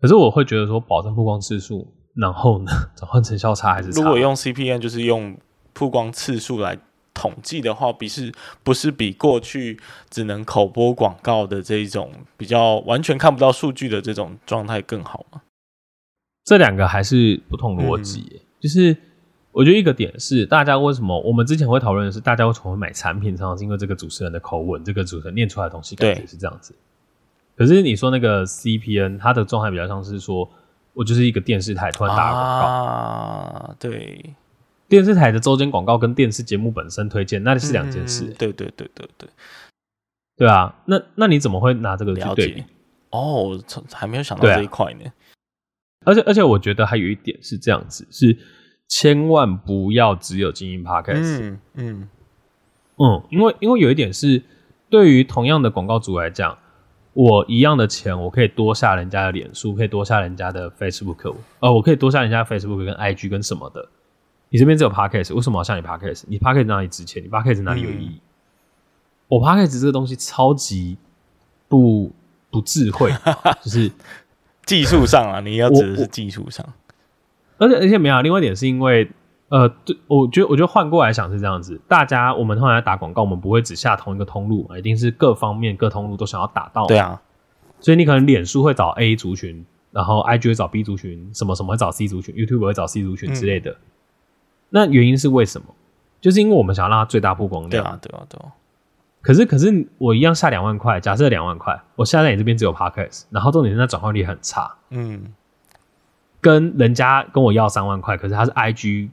[0.00, 1.86] 可是我会觉得说，保证曝光次数，
[2.16, 4.00] 然后呢， 转换成效差还是差。
[4.00, 5.36] 如果用 CPN 就是用
[5.74, 6.78] 曝光次数来
[7.12, 8.32] 统计的话，比是
[8.62, 9.80] 不是比过去
[10.10, 15.42] 只能口播广告的这一种比较完全看不到数据的这种状态更好吗？
[16.44, 18.96] 这两个还是不同逻辑，嗯、就是。
[19.52, 26.72] 我觉得一个点是，大家为什么我们之前会讨论的是，大家为什么会买产品，常常是因为这个主持人的口吻，这个主持人念出来的东西感觉是这样子。
[27.56, 30.48] 可是你说那个 CPN，它的状态比较像是说，
[30.94, 34.36] 我就是一个电视台突然打广告啊，对，
[34.90, 38.24] 电视台的周间广告跟电视节目本身推荐那是两件事。
[38.26, 38.34] 嗯。
[38.36, 39.28] 对对对对对，
[40.36, 42.64] 对啊，那那你怎么会拿这个去对比？
[43.10, 43.58] 哦，
[43.92, 45.04] 还没有想到这一块呢。
[45.06, 45.14] 啊、
[46.04, 48.36] 而且而且，我觉得还有一点是这样子是。
[48.92, 51.38] 千万不要只有经营 Podcast。
[51.40, 52.08] 嗯嗯
[52.98, 54.42] 嗯，因为因为有一点是，
[54.88, 56.58] 对于同样的广告主来讲，
[57.12, 63.88] 我一样的钱，我可以多下人家的脸书，可以多下人家的 Facebook，呃，我可以多下人家 Facebook 跟 IG 跟什么的。
[64.50, 66.24] 你这边只有 Podcast，为什么要下你 Podcast？
[66.26, 67.22] 你 Podcast 哪里值钱？
[67.22, 68.14] 你 Podcast 哪里有意义？
[68.16, 68.20] 嗯、
[69.28, 70.98] 我 Podcast 这个东西超级
[71.68, 72.12] 不
[72.50, 73.12] 不智慧，
[73.62, 73.90] 就是
[74.66, 76.66] 技术上啊，你要指的是技术上。
[77.58, 79.08] 而且而且没有，另外一点是因为，
[79.50, 86.86] 呃，对，我觉得我觉得换过来想是这样子，大家我们后来打广告，我们不会只下同一个通路，一定是各方面各通路都想要打到。
[86.86, 87.20] 对啊，
[87.78, 93.70] 所以你可能脸书会找 A 族群，然后 IG 会找 B 族群，什么什么会找 C 族群，YouTube 会找 C 族群之类的。
[93.70, 93.76] 嗯、
[94.70, 95.66] 那原因是为什么？
[96.20, 97.70] 就是因为我们想要让它最大曝光量。
[97.70, 98.52] 对啊，对啊，对啊。
[99.22, 104.74] 可是可是我一样下两万块，假设两万块，我下在你这边只有 Podcast，然后重点是那转换率很差。
[104.90, 105.32] 嗯。
[106.40, 109.10] 跟人家跟我要三万块，可是他是 IG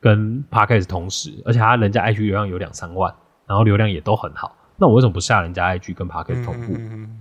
[0.00, 3.14] 跟 Podcast 同时，而且他人家 IG 流量有两三万，
[3.46, 6.72] 然后流量也都很好，那我为什么不下人家 IG 跟 Podcast 同步？
[6.78, 7.20] 嗯、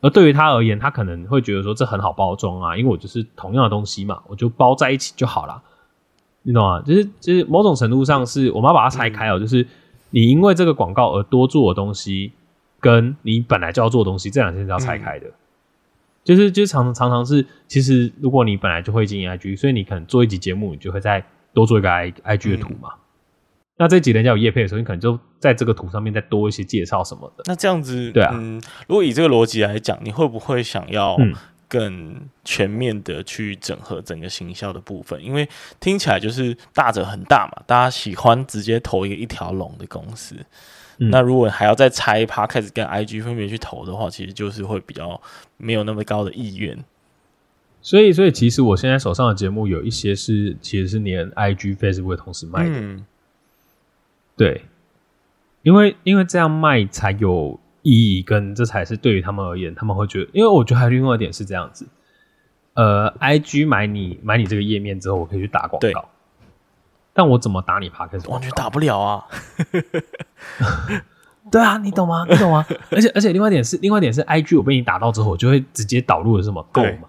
[0.00, 5.62] 而对于他而言，他可能会觉得说这很好包装啊，因为我就是同样的东西嘛，我就包在一起就好了，
[6.42, 6.82] 你懂吗？
[6.82, 9.66] 就是就是某种程度上是我们要把它拆开哦、就是
[10.10, 12.32] 你因为这个广告而多做的东西，
[12.80, 15.26] 跟你本来就要做的东西，这两件是要拆开的。
[15.26, 15.32] 嗯
[16.22, 21.24] 就是就是常常常是，其实如果你本来就会经营 IG，所以你可能做一集节目，你就会再
[21.54, 22.90] 多做一个 I IG 的图嘛。
[22.92, 23.00] 嗯、
[23.78, 27.44] 那这集人家有业配的时候，你可能就在这个图上面再多一些介绍什么的。
[27.46, 31.16] 那这样子，对啊、嗯，如果以这个逻辑来讲，你会不会想要
[31.70, 35.24] 更全面的去整合整个行销的部分？
[35.24, 35.48] 因为
[35.78, 40.34] 听起来就是大者很大嘛，大家喜欢直接投一个一条龙的公司。
[41.02, 45.18] 那如果还要再拆一趴，开始跟 IG 分别去投的话，其实就是会比较
[45.56, 46.76] 没有那么高的意愿。
[47.80, 52.74] 所以，所以其实我现在手上的节目有一些是其实是连 IG、Facebook 同时卖的。
[52.74, 53.06] 嗯、
[54.36, 54.66] 对，
[55.62, 61.86] 因为因为这样卖才有意义，跟这才是对于他们而言，他们会觉得，因为我觉得还有另外一点是这样子。
[62.74, 66.08] 呃，IG 买你买你这个页面之后，我可以去打广告。
[67.12, 68.30] 但我怎么打你 Podcast？
[68.30, 69.24] 完全打不了啊！
[71.50, 72.24] 对啊，你懂吗？
[72.30, 72.64] 你懂吗？
[72.90, 77.02] 而且而且，另外一点是，另外一点是，IG 我被你打到之后，我就会直接导入了什么购买。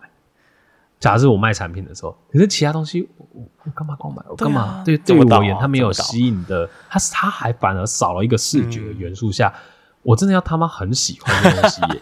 [0.99, 3.27] 假设我卖产品的时候，可是其他东西我
[3.63, 4.23] 我干嘛购买？
[4.27, 4.81] 我干嘛？
[4.83, 9.61] 对、啊、对，对我而言，它没有吸引的，它是它还反而少了一个视觉元素下，嗯、
[10.03, 12.01] 我真的要他妈很喜欢这东西耶！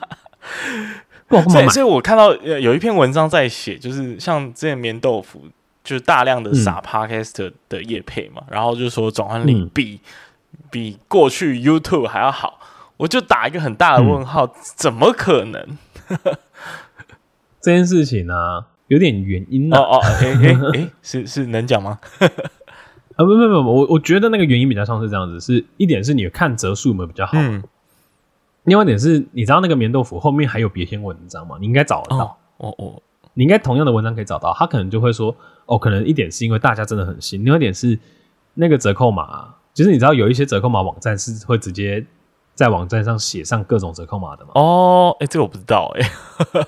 [1.27, 1.69] 不干嘛买？
[1.69, 5.43] 所以我看到有一篇文章在写，就是像之前棉豆腐。
[5.81, 9.99] 就是大量的撒 Podcast 的业配嘛，嗯、然后就说转换率比、
[10.51, 12.59] 嗯、比过去 YouTube 还要好，
[12.97, 15.77] 我就打一个很大的问号，嗯、怎么可能？
[17.59, 21.97] 这件事情呢、啊，有点原因哦哦，哎哎哎， 是是能讲吗？
[22.19, 22.29] 啊
[23.17, 27.63] 不不不，我我觉得那个原因比较像是这样子，是一点是你看折数有没有比较好，嗯、
[28.69, 31.57] 另外一点是你知道那个棉豆腐后面还有别篇文章吗？
[31.59, 33.01] 你应该找得到，哦哦，哦
[33.33, 35.35] 你应该同样的文章可以找到，他可能就会说。
[35.71, 37.95] 哦，可能一点是因为大家真的很新，另外一点是
[38.55, 42.03] 那个折扣码，就是你知道有一些折扣码网站是会直接
[42.55, 44.53] 在网站上写上各种折扣码的吗？
[44.55, 46.67] 哦，哎、欸，这个我不知道、欸，哎，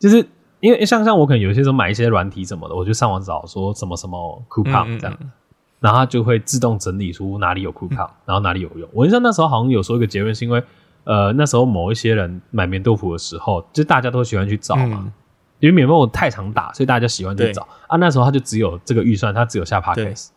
[0.00, 0.26] 就是
[0.58, 5.32] 因为像像我可能有些时候买一些软体什么的，我就上网找说什么什么 coupon 这样，嗯嗯
[5.78, 8.88] 然后它就会自动整理出哪里有酷康，然后哪里有用。
[8.92, 10.60] 我印象那时候好像有说一个结论，是因为
[11.04, 15.12] 呃那时候某一些人买棉豆腐的时候，就大家都喜欢去找嘛，嗯、
[15.60, 17.96] 因为棉豆腐太常打，所以大家喜欢去找啊。
[17.96, 20.28] 那时候他就只有这个预算，他只有下 Podcast，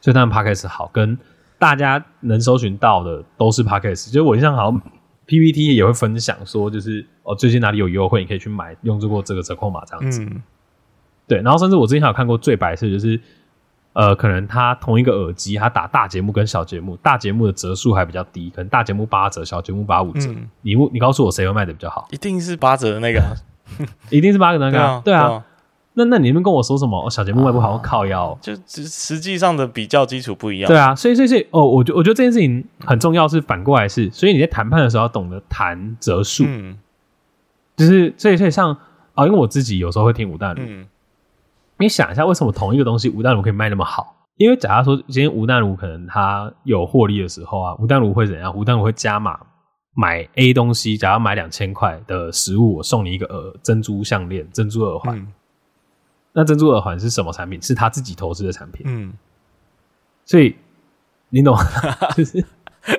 [0.00, 1.18] 所以他们 Podcast 好，跟
[1.58, 4.12] 大家能搜寻到的都是 Podcast。
[4.12, 4.80] 就我印象好像
[5.26, 10.22] PPT 也会分享说，就是哦最近哪里有优惠，你可以去买，用过这个折扣码这样子。
[10.22, 10.42] 嗯
[11.26, 13.20] 对，然后甚至我之前还有看过最白色，就是
[13.92, 20.30] 呃，可能他同一个耳机，他打大节目跟小节目，大节目的折数还比较低，可能大节目八折，小节目八五折。
[20.30, 22.06] 嗯、你你告诉我谁会卖的比较好？
[22.10, 23.20] 一定是八折的那个，
[24.10, 24.78] 一定是八折的那个。
[24.78, 25.44] 对啊，对啊对啊，
[25.94, 27.10] 那那你们跟我说什么？
[27.10, 30.68] 小节目卖不好，靠腰，就实实际上的比较基础不一样。
[30.68, 36.44] 对啊，所以所以所以哦，我觉我觉得这件事情很重要，是反过来是，所以你在谈判的时候要懂得谈折数。
[36.46, 36.78] 嗯，
[37.76, 38.78] 就是所以所以像啊、
[39.14, 40.62] 哦，因为我自己有时候会听吴淡如。
[40.64, 40.86] 嗯
[41.80, 44.14] 你想一下，为什么同一个东西吴淡如可以卖那么好？
[44.36, 48.54] 因为假如说今天吴淡如可能他有获利的时候啊，吴淡如会怎样？
[48.54, 49.38] 吴淡如会加码
[49.94, 55.18] 买 A 东西，假如买两千块的食物，我送你一个耳珍珠项链、珍珠耳环。
[55.18, 55.32] 嗯、
[56.32, 57.60] 那珍珠耳环是什么产品？
[57.60, 58.82] 是他自己投资的产品。
[58.86, 59.12] 嗯，
[60.24, 60.54] 所以
[61.30, 61.56] 你懂，
[62.14, 62.44] 就是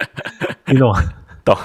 [0.67, 0.93] 你懂。
[1.43, 1.57] 懂，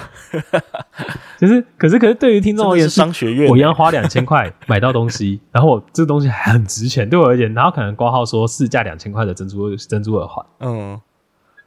[1.39, 10.99] 就是，可是，可是，对于听众而言，商学院，我一样花两千块买到东西，然后我这个东西还很值钱，对我而言，然后可能挂号说市价两千块的珍珠珍珠耳环，嗯，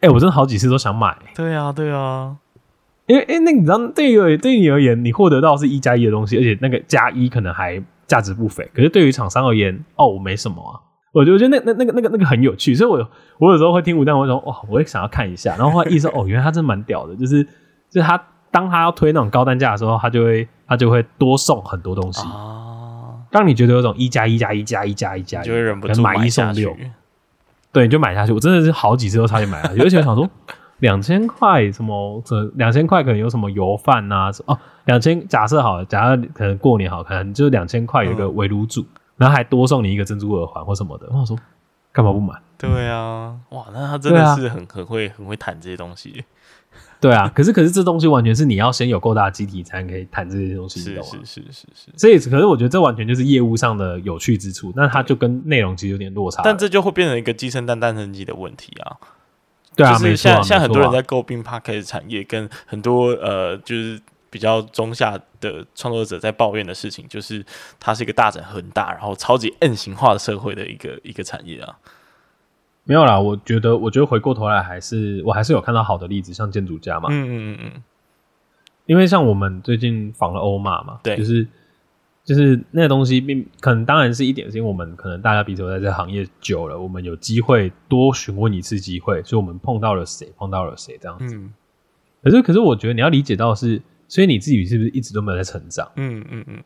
[0.01, 2.37] 哎、欸，我真的好几次都想买，对啊，对啊，
[3.07, 10.75] 因为，哎、欸，那你知道，对于对于你而言，你获得到是一加一的东西，而且那个加一可能还价值不菲，可是对于厂商而言，哦，我没什么啊，
[11.13, 13.09] 我觉得，我觉得那那那个那个那个很有趣，所以我
[13.39, 17.47] 我有时候会听吴淡如说，哇，我也想要看一下，然后后来意识哦，原来他真的蛮屌的，就是。
[17.93, 18.17] 就是他，
[18.51, 23.17] 当他要推那种高单价的时候，他就会他就会多送很多东西啊。
[23.31, 26.77] 当你觉得有种一加一加一加一加一加一，就会忍不住买一送六。
[27.73, 28.33] 对，你就买下去。
[28.33, 30.29] 我真的是好几次都差点买下去，而 且我想说，
[30.81, 32.21] 两千块什么？
[32.25, 34.33] 这两千块可能有什么油饭呐？
[34.47, 38.87] 哦，两千假设好了，假设可能过年好看，就是两千块有一个围炉煮，嗯、
[39.19, 41.07] 然后还多送你一个珍珠耳环或什么的。
[41.13, 41.37] 我说
[41.93, 42.35] 干嘛不买？
[42.59, 46.25] 对啊，哇，那他真的是很很会很会谈这些东西。
[47.01, 51.93] 对啊， 可是可是这东西完全是你要先有够大的机体，才能可以谈这些东西，是是是是是。
[51.97, 56.43] 所以，可是我觉得这完全就是业务上的有趣之处，那它就跟内容其实有点落差。
[56.45, 58.97] 但这就会变成一个鸡生蛋，蛋生鸡的问题啊。
[59.75, 63.99] 对啊，就是像像很多人在诟病 Podcast 产业，跟很多呃，就是
[64.29, 67.43] 比较中下的创作者在抱怨的事情，就是
[67.79, 71.79] 它是一个大整很大，然后超级 N 型化的社会的一个一个产业啊。
[72.91, 77.83] 没有啦，我觉得，我觉得回过头来还是，我还是有看到好的例子，像建筑家嘛，嗯嗯嗯嗯，
[78.87, 81.47] 因为像我们最近访了欧马嘛，对，就是
[82.25, 91.37] 就是那个东西并可能当然是一点，是因为我们可能大家彼此在这行业久了，我们有机会多询问一次机会，所以我们碰到了谁，碰到了谁这样子。
[91.37, 91.55] 嗯，
[92.25, 95.89] 可是可是我觉得你要理解到是，所以你自己是不是一直都没有在成长？
[95.95, 96.61] 嗯嗯嗯，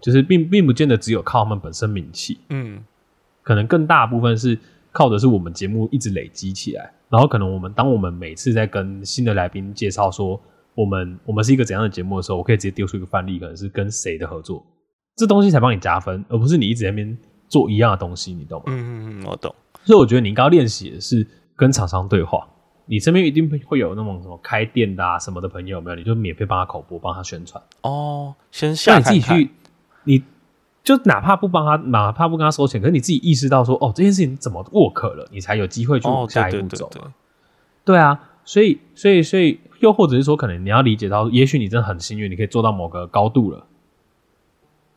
[0.00, 2.82] 就是并并不见得只有靠他们本身名气，嗯，
[3.42, 4.58] 可能更大部分是。
[4.94, 10.40] 靠的是我们节目一直累积起来，然后可能我们当我们每次在跟新的来宾介绍说
[10.76, 14.64] 我们我们是一个怎样的节目的时候，我可以直接丢出一个范例，可能是跟谁的合作，
[15.16, 17.18] 这东西才帮你加分，而不是你一直在那边
[17.48, 18.66] 做一样的东西，你懂吗？
[18.68, 19.52] 嗯嗯嗯，我懂。
[19.82, 21.26] 所以我觉得你应该要练习的是
[21.56, 22.46] 跟厂商对话，
[22.86, 25.96] 你身边一定会有那种什么开店的啊什么的朋友，有没有？
[25.96, 28.32] 你就免费帮他口播，帮他宣传哦。
[28.52, 29.50] 先下看看，那你自己去
[30.04, 30.22] 你。
[30.84, 36.86] 就哪怕不帮他，哪怕不跟他收钱，可是你自己意识到说，哦，这件事情怎么 work 了，你才有机会去往下一步走。
[36.86, 37.12] 哦、对，对，对，对，
[37.86, 43.66] 对啊，所以，所以，所以，又或者是说，可能你要理解到，也许你真的很幸运，你可以做到某个高度了。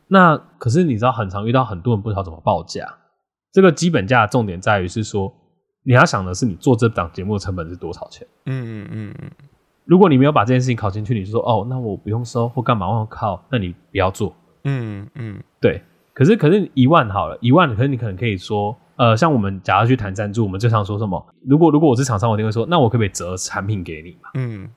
[0.08, 2.86] 那可是你知道，很常遇到很多人不知道怎么报价。
[3.50, 5.32] 这个基本价的重点在于是说，
[5.84, 8.26] 你要想的是你做这档节目的成本是多少钱。
[8.44, 9.30] 嗯嗯嗯嗯。
[9.86, 12.86] 如果你没有把这件事情考进去，你就说，哦，那我不用收或干嘛？
[12.86, 14.34] 我靠，那你不要做。
[14.64, 15.82] 嗯嗯，对，
[16.14, 21.24] 可是可是一万好了，一万，可是你可能可以说，呃，像我们假如去谈赞助，我们最常说什么？
[21.46, 24.30] 如果如果我是厂商，我一定会说，那我可不可以折产品给你嘛？
[24.34, 24.68] 嗯，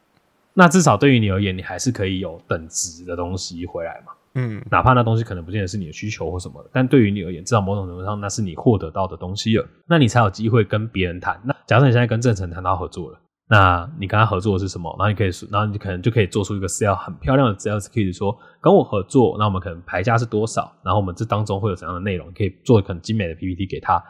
[0.53, 4.13] 那至少对于你而言，你还是可以有等值的东西回来嘛？
[4.35, 11.39] 嗯，哪怕那东西可能不见得是你的需求或什么的，但对于你而言，至少某种程度上，那是你获得到的东西了，那你才有机会跟别人谈。
[11.43, 13.19] 那假设你现在跟正成谈到合作了。
[13.51, 14.89] 那你跟他合作的是什么？
[14.97, 20.71] 然后你可以，然后你可能就可以做出一个 sales 很漂亮的 sales case，说跟我合作，那我们可能牌价是多少？
[20.81, 22.29] 然后我们这当中会有怎样的内容？
[22.29, 24.01] 你可以做很精美的 PPT 给他，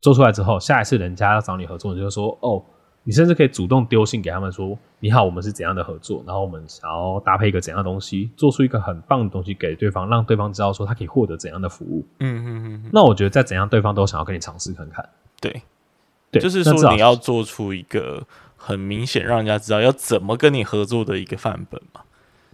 [0.00, 2.64] 做出来之后，下一次人家要找你合作，你就说哦，
[3.02, 6.22] 你甚至可以主动丢信给他们说，你好，我们是怎样的合作？
[6.24, 12.06] 然后我们想要搭配一个怎样的东西，做出一个很棒的东西给对方，让对方知道说他可以获得怎样的服务。
[12.20, 12.90] 嗯嗯嗯。
[12.92, 15.04] 那我觉得再怎样对方都想要跟你尝试看看。
[15.40, 15.60] 对。
[16.28, 18.20] 对，就是说你要做出一个
[18.56, 22.00] 很明显让人家知道要怎么跟你合作的一个范本嘛。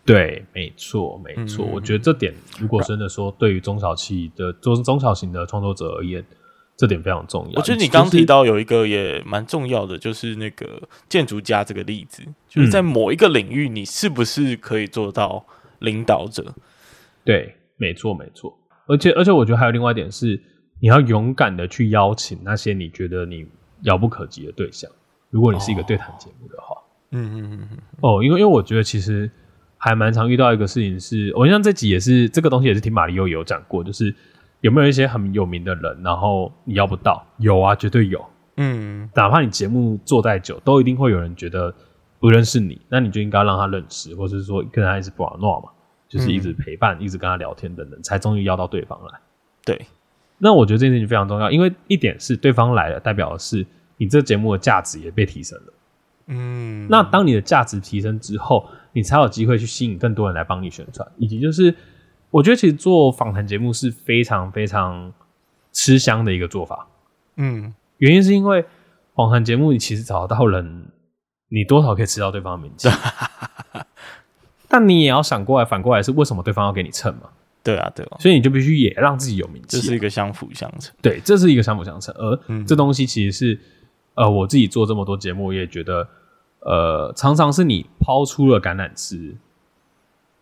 [0.05, 1.65] 对，没错，没错。
[1.65, 6.25] 嗯、我觉得这点，如果真的说对于中小企的中中小型的创作者而言，
[6.77, 7.61] 这点非常重要。
[7.61, 15.47] 我觉得你刚提到有一个也蛮重要的，就是那个建筑家这个例子，就是在某一个领域，你是不是可以做到
[15.79, 16.43] 领导者？
[16.49, 16.55] 嗯、
[17.25, 18.59] 对，没错，没错。
[18.87, 20.43] 而且，而且，我觉得还有另外一点是，
[20.81, 23.47] 你要勇敢的去邀请那些你觉得你
[23.83, 24.91] 遥不可及的对象。
[25.33, 26.77] 如果你是一个对谈节目的话，
[27.11, 27.79] 嗯嗯嗯嗯。
[28.03, 29.29] 哦，因为因为我觉得其实。
[29.85, 34.15] 还蛮常遇到一个事情是，我像这集也是这个东西也是听马里欧有讲过，就是
[34.61, 37.27] 有没有一些很有名的人，然后你要不到？
[37.39, 38.25] 有啊，绝对有。
[38.59, 41.75] 嗯，哪怕你节目做再久，都一定会有人觉得
[42.21, 45.69] 不认识你，那你就应该让他认识，或者是说跟他一直不玩闹嘛，
[46.09, 49.19] 就是一直陪伴，嗯、一直跟他聊天等等，才终于邀到对方来。
[49.65, 49.85] 对，
[50.39, 53.67] 那我觉得这件事情非常重要，因为一点是对方来了，代表的是
[54.03, 55.73] 你这节目的价值也被提升了。
[56.27, 61.73] 嗯，那当你的价值提升之后，你才有机会去吸引更多人来帮你宣传，以及就是，
[62.31, 65.13] 我觉得其实做访谈节目是非常非常
[65.73, 66.89] 吃香的一个做法。
[67.37, 68.65] 嗯，原因是因为
[69.15, 70.89] 访谈节目你其实找到人，
[71.49, 72.89] 你多少可以吃到对方的名气，
[74.67, 77.29] 但你也要想过来，反过来是为什么对方要给你蹭嘛？
[77.63, 80.93] 对啊，对啊，所以你就必须也让自己有名气，这是一个相辅相成。
[81.01, 83.61] 对，这是一个相辅相成，而这东西其实是。
[84.15, 86.07] 呃，我自己做这么多节目，我也觉得，
[86.61, 89.37] 呃，常常是你抛出了橄榄枝，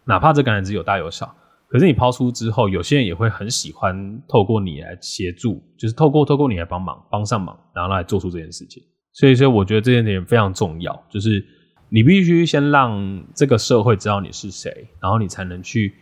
[0.05, 1.33] 哪怕这橄榄枝有大有小，
[1.69, 8.83] 可是你抛出之后，有些人也会很喜欢透过你来协助，就是透过透过你来帮忙，帮上忙，然后来做出这件事情。
[9.13, 11.45] 所以说，我觉得这件事情非常重要，就是
[11.89, 15.95] 你必须先让这个社会知道你是谁，然后你才能去，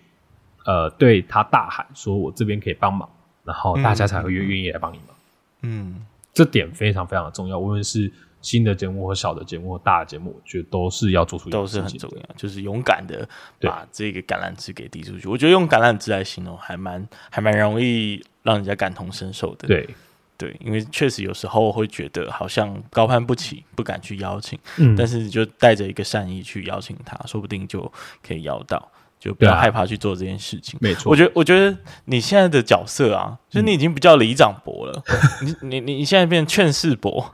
[0.65, 3.09] 呃，对他大喊说：“我这边可以帮忙。”
[3.45, 5.17] 然后大家才会愿愿意来帮你忙。
[5.63, 5.95] 嗯。
[5.97, 13.29] 嗯这点非常非常的重要，无论是新的节目或小的节目或大的节目，我觉得都是要做出一，都是很重要，就是勇敢的
[13.61, 15.27] 把这个橄榄枝给递出去。
[15.27, 19.67] 我觉得用橄榄枝来形容还蛮还蛮容易让人家感同身受的。
[19.67, 19.89] 对
[20.37, 28.89] 对，因为确实有时候会觉得好像高攀不起，不敢去邀请，嗯，但是你就带着一个善意去邀请他，说不定就可以邀到。
[29.19, 30.79] 就不要害怕去做这件事情。
[30.81, 35.03] 没错，我觉得，我觉得你现在的角色啊，就是你已经不叫里长伯了，
[35.43, 37.33] 嗯、你你你现在变劝世伯，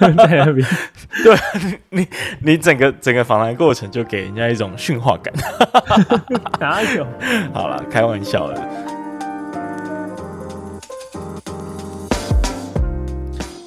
[0.00, 0.66] 在那边，
[1.24, 1.36] 对
[1.90, 2.08] 你
[2.40, 5.34] 你整个整个访谈过程就给人家一种驯化感。
[6.60, 7.06] 哪有？
[7.52, 8.93] 好了，开玩笑的。